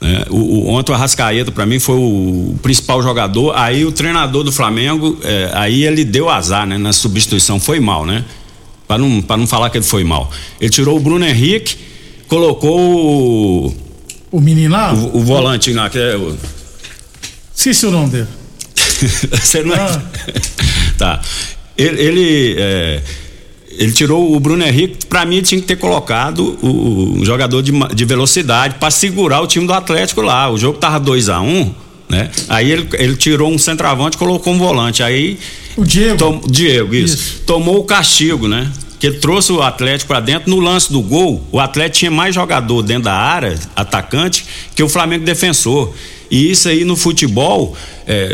né? 0.00 0.24
O, 0.30 0.36
o, 0.36 0.68
ontem 0.70 0.92
o 0.92 0.94
Arrascaeta, 0.94 1.52
para 1.52 1.66
mim, 1.66 1.78
foi 1.78 1.96
o 1.96 2.56
principal 2.62 3.02
jogador. 3.02 3.52
Aí 3.54 3.84
o 3.84 3.92
treinador 3.92 4.44
do 4.44 4.50
Flamengo, 4.50 5.18
é, 5.22 5.50
aí 5.52 5.84
ele 5.84 6.04
deu 6.04 6.30
azar, 6.30 6.66
né? 6.66 6.78
Na 6.78 6.92
substituição, 6.92 7.60
foi 7.60 7.80
mal, 7.80 8.06
né? 8.06 8.24
Para 8.86 8.98
não, 8.98 9.20
pra 9.20 9.36
não 9.36 9.46
falar 9.46 9.68
que 9.68 9.76
ele 9.76 9.84
foi 9.84 10.04
mal. 10.04 10.30
Ele 10.58 10.70
tirou 10.70 10.96
o 10.96 11.00
Bruno 11.00 11.24
Henrique, 11.26 11.76
colocou 12.26 12.80
o. 12.80 13.74
O 14.30 14.40
menino 14.40 14.72
lá? 14.72 14.94
O, 14.94 15.18
o 15.18 15.20
volante 15.22 15.70
lá, 15.74 15.90
que 15.90 15.98
é. 15.98 16.16
O... 16.16 16.34
Esqueci 17.54 17.84
o 17.84 17.90
nome 17.90 18.08
dele. 18.08 18.28
Você 19.38 19.62
não 19.62 19.74
é. 19.74 20.02
tá. 20.96 21.20
Ele. 21.78 22.02
ele 22.02 22.56
é, 22.58 23.02
ele 23.78 23.92
tirou 23.92 24.34
o 24.34 24.40
Bruno 24.40 24.64
Henrique, 24.64 25.06
para 25.06 25.24
mim 25.24 25.40
tinha 25.40 25.60
que 25.60 25.66
ter 25.66 25.76
colocado 25.76 26.58
o, 26.60 27.20
o 27.20 27.24
jogador 27.24 27.62
de, 27.62 27.72
de 27.94 28.04
velocidade 28.04 28.74
para 28.74 28.90
segurar 28.90 29.40
o 29.40 29.46
time 29.46 29.66
do 29.66 29.72
Atlético 29.72 30.20
lá. 30.20 30.50
O 30.50 30.58
jogo 30.58 30.78
tava 30.78 30.98
2 30.98 31.28
a 31.28 31.40
1 31.40 31.46
um, 31.46 31.74
né? 32.08 32.28
Aí 32.48 32.72
ele, 32.72 32.88
ele 32.94 33.16
tirou 33.16 33.48
um 33.48 33.56
centroavante 33.56 34.16
e 34.16 34.18
colocou 34.18 34.52
um 34.52 34.58
volante. 34.58 35.00
Aí 35.00 35.38
o 35.76 35.84
Diego. 35.84 36.16
Tom, 36.16 36.40
Diego, 36.48 36.92
isso, 36.92 37.14
isso. 37.14 37.42
Tomou 37.46 37.78
o 37.78 37.84
castigo, 37.84 38.48
né? 38.48 38.68
Que 38.98 39.06
ele 39.06 39.18
trouxe 39.18 39.52
o 39.52 39.62
Atlético 39.62 40.08
para 40.08 40.18
dentro. 40.18 40.50
No 40.50 40.58
lance 40.58 40.90
do 40.90 41.00
gol, 41.00 41.46
o 41.52 41.60
Atlético 41.60 41.98
tinha 41.98 42.10
mais 42.10 42.34
jogador 42.34 42.82
dentro 42.82 43.04
da 43.04 43.14
área, 43.14 43.56
atacante, 43.76 44.44
que 44.74 44.82
o 44.82 44.88
Flamengo 44.88 45.24
defensor. 45.24 45.94
E 46.30 46.50
isso 46.50 46.68
aí 46.68 46.84
no 46.84 46.96
futebol, 46.96 47.76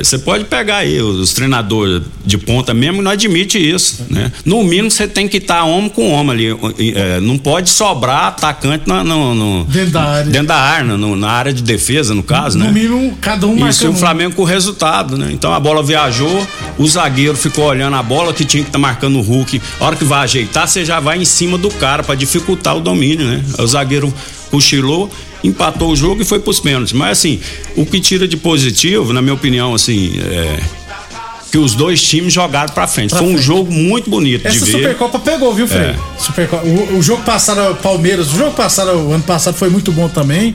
você 0.03 0.17
é, 0.17 0.19
pode 0.19 0.45
pegar 0.45 0.79
aí 0.79 1.01
os 1.01 1.33
treinadores 1.33 2.03
de 2.25 2.39
ponta 2.39 2.73
mesmo, 2.73 3.03
não 3.03 3.11
admite 3.11 3.59
isso, 3.59 4.07
né? 4.09 4.31
No 4.45 4.63
mínimo 4.63 4.91
você 4.91 5.09
tem 5.09 5.27
que 5.27 5.39
estar 5.39 5.59
tá 5.59 5.65
homem 5.65 5.89
com 5.89 6.13
homem 6.13 6.31
ali, 6.31 6.93
é, 6.95 7.21
não 7.21 7.37
pode 7.37 7.71
sobrar 7.71 8.27
atacante 8.27 8.85
no, 8.87 9.03
no, 9.03 9.35
no, 9.35 9.65
dentro 9.65 9.91
da 9.91 10.03
área, 10.03 10.31
dentro 10.31 10.47
da 10.49 10.57
área 10.57 10.97
no, 10.97 11.17
na 11.17 11.29
área 11.29 11.53
de 11.53 11.63
defesa, 11.63 12.15
no 12.15 12.23
caso, 12.23 12.57
no, 12.57 12.65
né? 12.65 12.71
No 12.71 12.75
mínimo 12.75 13.19
cada 13.21 13.47
um 13.49 13.69
Isso 13.69 13.85
e 13.85 13.89
o 13.89 13.95
Flamengo 13.95 14.35
com 14.37 14.43
o 14.43 14.45
resultado, 14.45 15.19
né? 15.19 15.31
Então 15.33 15.53
a 15.53 15.59
bola 15.59 15.83
viajou, 15.83 16.47
o 16.79 16.87
zagueiro 16.87 17.37
ficou 17.37 17.65
olhando 17.65 17.97
a 17.97 18.03
bola 18.03 18.33
que 18.33 18.45
tinha 18.45 18.63
que 18.63 18.69
estar 18.69 18.79
tá 18.79 18.83
marcando 18.83 19.19
o 19.19 19.23
Hulk. 19.23 19.61
A 19.81 19.87
hora 19.87 19.97
que 19.97 20.05
vai 20.05 20.23
ajeitar, 20.23 20.69
você 20.69 20.85
já 20.85 21.01
vai 21.01 21.19
em 21.19 21.25
cima 21.25 21.59
do 21.59 21.71
cara 21.71 22.05
para 22.05 22.15
dificultar 22.15 22.77
o 22.77 22.81
domínio, 22.81 23.27
né? 23.27 23.43
O 23.59 23.67
zagueiro 23.67 24.13
cochilou 24.53 25.11
empatou 25.45 25.93
o 25.93 25.97
jogo 25.97 26.23
e 26.23 26.25
foi 26.25 26.41
pros 26.41 26.59
pênaltis. 26.59 26.93
Mas 26.93 27.19
assim, 27.19 27.39
o 27.77 27.87
que 27.87 28.01
tira 28.01 28.27
de 28.27 28.37
positivo, 28.37 29.13
na 29.13 29.23
minha 29.23 29.35
opinião, 29.35 29.75
assim, 29.75 30.15
é 30.19 30.61
que 31.55 31.59
os 31.59 31.77
dois 31.77 32.03
times 32.03 32.33
jogaram 32.33 32.75
pra 32.75 32.89
frente. 32.89 33.11
Pra 33.11 33.21
foi 33.21 33.29
um 33.29 33.35
frente. 33.35 33.47
jogo 33.47 33.73
muito 33.73 34.11
bonito 34.11 34.45
Essa 34.45 34.65
de 34.65 34.73
ver. 34.73 34.79
Supercopa 34.79 35.21
pegou, 35.21 35.55
viu, 35.55 35.69
Frei? 35.69 35.91
É. 35.91 35.97
Supercopa. 36.19 36.67
O, 36.67 36.99
o 36.99 37.03
jogo 37.03 37.23
passado, 37.23 37.77
Palmeiras, 37.77 38.33
o 38.33 38.37
jogo 38.37 38.51
passado, 38.57 38.91
o 38.91 39.13
ano 39.13 39.23
passado 39.23 39.55
foi 39.55 39.69
muito 39.69 39.93
bom 39.93 40.09
também. 40.09 40.53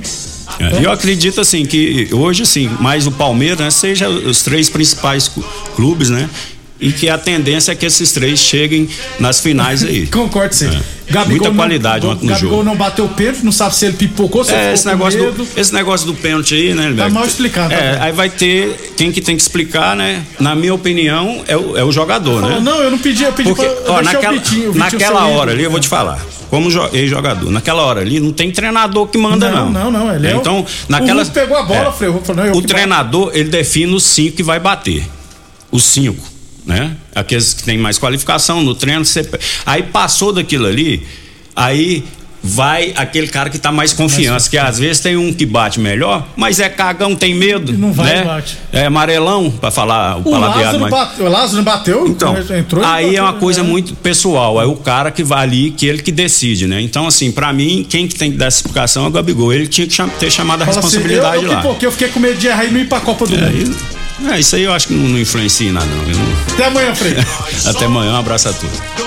É, 0.59 0.83
eu 0.85 0.91
acredito 0.91 1.39
assim 1.39 1.65
que 1.65 2.09
hoje 2.11 2.43
assim, 2.43 2.67
mais 2.81 3.07
o 3.07 3.11
Palmeiras, 3.11 3.59
né, 3.59 3.69
seja 3.69 4.09
os 4.09 4.41
três 4.41 4.69
principais 4.69 5.31
clubes, 5.73 6.09
né? 6.09 6.29
E 6.81 6.93
que 6.93 7.09
a 7.09 7.17
tendência 7.17 7.73
é 7.73 7.75
que 7.75 7.85
esses 7.85 8.11
três 8.13 8.39
cheguem 8.39 8.87
nas 9.19 9.39
finais 9.41 9.83
aí. 9.83 10.07
Concordo, 10.11 10.55
sim. 10.55 10.67
É. 10.67 10.99
Muita 11.25 11.49
qualidade 11.51 12.05
não, 12.05 12.13
ontem 12.13 12.25
no 12.27 12.29
Gabigol 12.33 12.51
jogo. 12.51 12.63
não 12.63 12.75
bateu 12.75 13.03
o 13.05 13.09
pênalti, 13.09 13.43
não 13.43 13.51
sabe 13.51 13.75
se 13.75 13.83
ele 13.83 13.97
pipocou, 13.97 14.43
se 14.43 14.53
ele 14.53 14.61
É, 14.61 14.73
esse 14.73 14.85
negócio, 14.85 15.19
medo. 15.19 15.43
do, 15.43 15.59
esse 15.59 15.73
negócio 15.73 16.05
do 16.05 16.13
pênalti 16.13 16.53
aí, 16.53 16.73
né, 16.75 16.93
Tá 16.95 17.09
mal 17.09 17.25
explicado. 17.25 17.73
É, 17.73 17.95
tá 17.95 18.03
aí 18.05 18.11
vai 18.11 18.29
ter. 18.29 18.93
Quem 18.95 19.11
que 19.11 19.19
tem 19.19 19.35
que 19.35 19.41
explicar, 19.41 19.95
né? 19.95 20.23
Na 20.39 20.53
minha 20.55 20.71
opinião, 20.73 21.43
é 21.47 21.57
o, 21.57 21.75
é 21.75 21.83
o 21.83 21.91
jogador, 21.91 22.41
Falou, 22.41 22.57
né? 22.57 22.61
não, 22.63 22.81
eu 22.83 22.91
não 22.91 22.97
pedi, 22.99 23.23
eu 23.23 23.33
pedi 23.33 23.49
Porque, 23.49 23.65
pra 23.67 23.93
ó, 23.95 24.01
naquela, 24.03 24.33
o 24.35 24.39
Vitinho, 24.39 24.69
o 24.69 24.73
Vitinho 24.73 24.77
naquela 24.77 25.25
hora 25.25 25.51
ali, 25.51 25.63
eu 25.63 25.71
vou 25.71 25.79
te 25.79 25.87
falar. 25.87 26.23
Como 26.51 26.69
jo- 26.69 26.89
ex-jogador, 26.93 27.49
naquela 27.51 27.81
hora 27.83 28.01
ali 28.01 28.19
não 28.19 28.31
tem 28.31 28.51
treinador 28.51 29.07
que 29.07 29.17
manda, 29.17 29.49
não. 29.51 29.71
Não, 29.71 29.91
não, 29.91 30.05
não, 30.05 30.15
ele 30.15 30.27
é 30.27 30.35
o- 30.35 30.39
então, 30.39 30.59
o 30.61 30.65
naquela. 30.87 31.23
Hulk 31.23 31.33
pegou 31.33 31.57
a 31.57 31.63
bola, 31.63 31.91
Frei, 31.91 32.09
o 32.09 32.13
Hulk 32.13 32.27
falou, 32.27 32.43
não, 32.45 32.51
eu 32.51 32.57
o 32.57 32.61
treinador, 32.61 33.31
ele 33.33 33.49
define 33.49 33.93
os 33.95 34.03
cinco 34.03 34.37
que 34.37 34.43
vai 34.43 34.59
bater. 34.59 35.03
Os 35.71 35.83
cinco, 35.83 36.23
né? 36.65 36.95
Aqueles 37.15 37.53
que 37.53 37.63
têm 37.63 37.77
mais 37.77 37.97
qualificação 37.97 38.61
no 38.63 38.75
treino. 38.75 39.03
Você... 39.05 39.27
Aí 39.65 39.83
passou 39.83 40.31
daquilo 40.33 40.67
ali, 40.67 41.05
aí 41.55 42.03
vai 42.41 42.93
aquele 42.95 43.27
cara 43.27 43.49
que 43.49 43.57
tá 43.57 43.69
mais 43.69 43.91
confiança, 43.91 44.49
que 44.49 44.57
às 44.57 44.79
vezes 44.79 45.01
tem 45.01 45.17
um 45.17 45.33
que 45.33 45.45
bate 45.45 45.77
melhor, 45.77 46.25
mas 46.37 46.57
é 46.61 46.69
cagão, 46.69 47.13
tem 47.13 47.35
medo. 47.35 47.73
não 47.73 47.91
vai 47.91 48.13
né? 48.15 48.21
e 48.21 48.25
bate. 48.25 48.57
É 48.71 48.85
amarelão, 48.85 49.51
pra 49.51 49.69
falar 49.69 50.15
o, 50.17 50.21
O 50.21 50.31
palavreado 50.31 50.77
Lázaro, 50.77 50.79
mais. 50.79 50.93
bateu, 50.93 51.25
o 51.25 51.29
Lázaro 51.29 51.63
bateu, 51.63 52.07
Então, 52.07 52.37
entrou 52.57 52.81
e 52.81 52.87
aí 52.87 53.15
é 53.17 53.21
uma 53.21 53.27
bateu, 53.33 53.41
coisa 53.41 53.61
né? 53.61 53.67
muito 53.69 53.93
pessoal. 53.95 54.61
É 54.61 54.65
o 54.65 54.77
cara 54.77 55.11
que 55.11 55.21
vai 55.21 55.43
ali, 55.43 55.71
que 55.71 55.85
ele 55.85 56.01
que 56.01 56.13
decide, 56.13 56.65
né? 56.65 56.79
Então, 56.79 57.05
assim, 57.07 57.29
pra 57.29 57.51
mim, 57.51 57.85
quem 57.89 58.07
que 58.07 58.15
tem 58.15 58.31
que 58.31 58.37
dar 58.37 58.45
essa 58.45 58.59
explicação 58.59 59.03
é 59.03 59.07
o 59.09 59.11
Gabigol. 59.11 59.51
Ele 59.51 59.67
tinha 59.67 59.85
que 59.85 59.93
cham- 59.93 60.07
ter 60.07 60.31
chamado 60.31 60.61
a 60.61 60.65
Fala 60.65 60.79
assim, 60.79 60.87
responsabilidade 60.97 61.43
eu, 61.43 61.49
eu, 61.49 61.55
lá. 61.57 61.61
Porque 61.61 61.85
eu 61.85 61.91
fiquei 61.91 62.07
com 62.07 62.21
medo 62.21 62.37
de 62.39 62.47
errar 62.47 62.63
e 62.63 62.71
não 62.71 62.79
ir 62.79 62.87
pra 62.87 63.01
Copa 63.01 63.25
do 63.27 63.35
Mundo. 63.37 63.75
É, 64.27 64.39
isso 64.39 64.55
aí 64.55 64.63
eu 64.63 64.73
acho 64.73 64.87
que 64.87 64.93
não, 64.93 65.07
não 65.07 65.19
influencia 65.19 65.69
em 65.69 65.71
nada, 65.71 65.87
não. 65.87 66.53
Até 66.53 66.65
amanhã, 66.65 66.93
Frei. 66.95 67.15
Até 67.65 67.85
amanhã, 67.85 68.13
um 68.13 68.17
abraço 68.17 68.49
a 68.49 68.53
todos. 68.53 68.99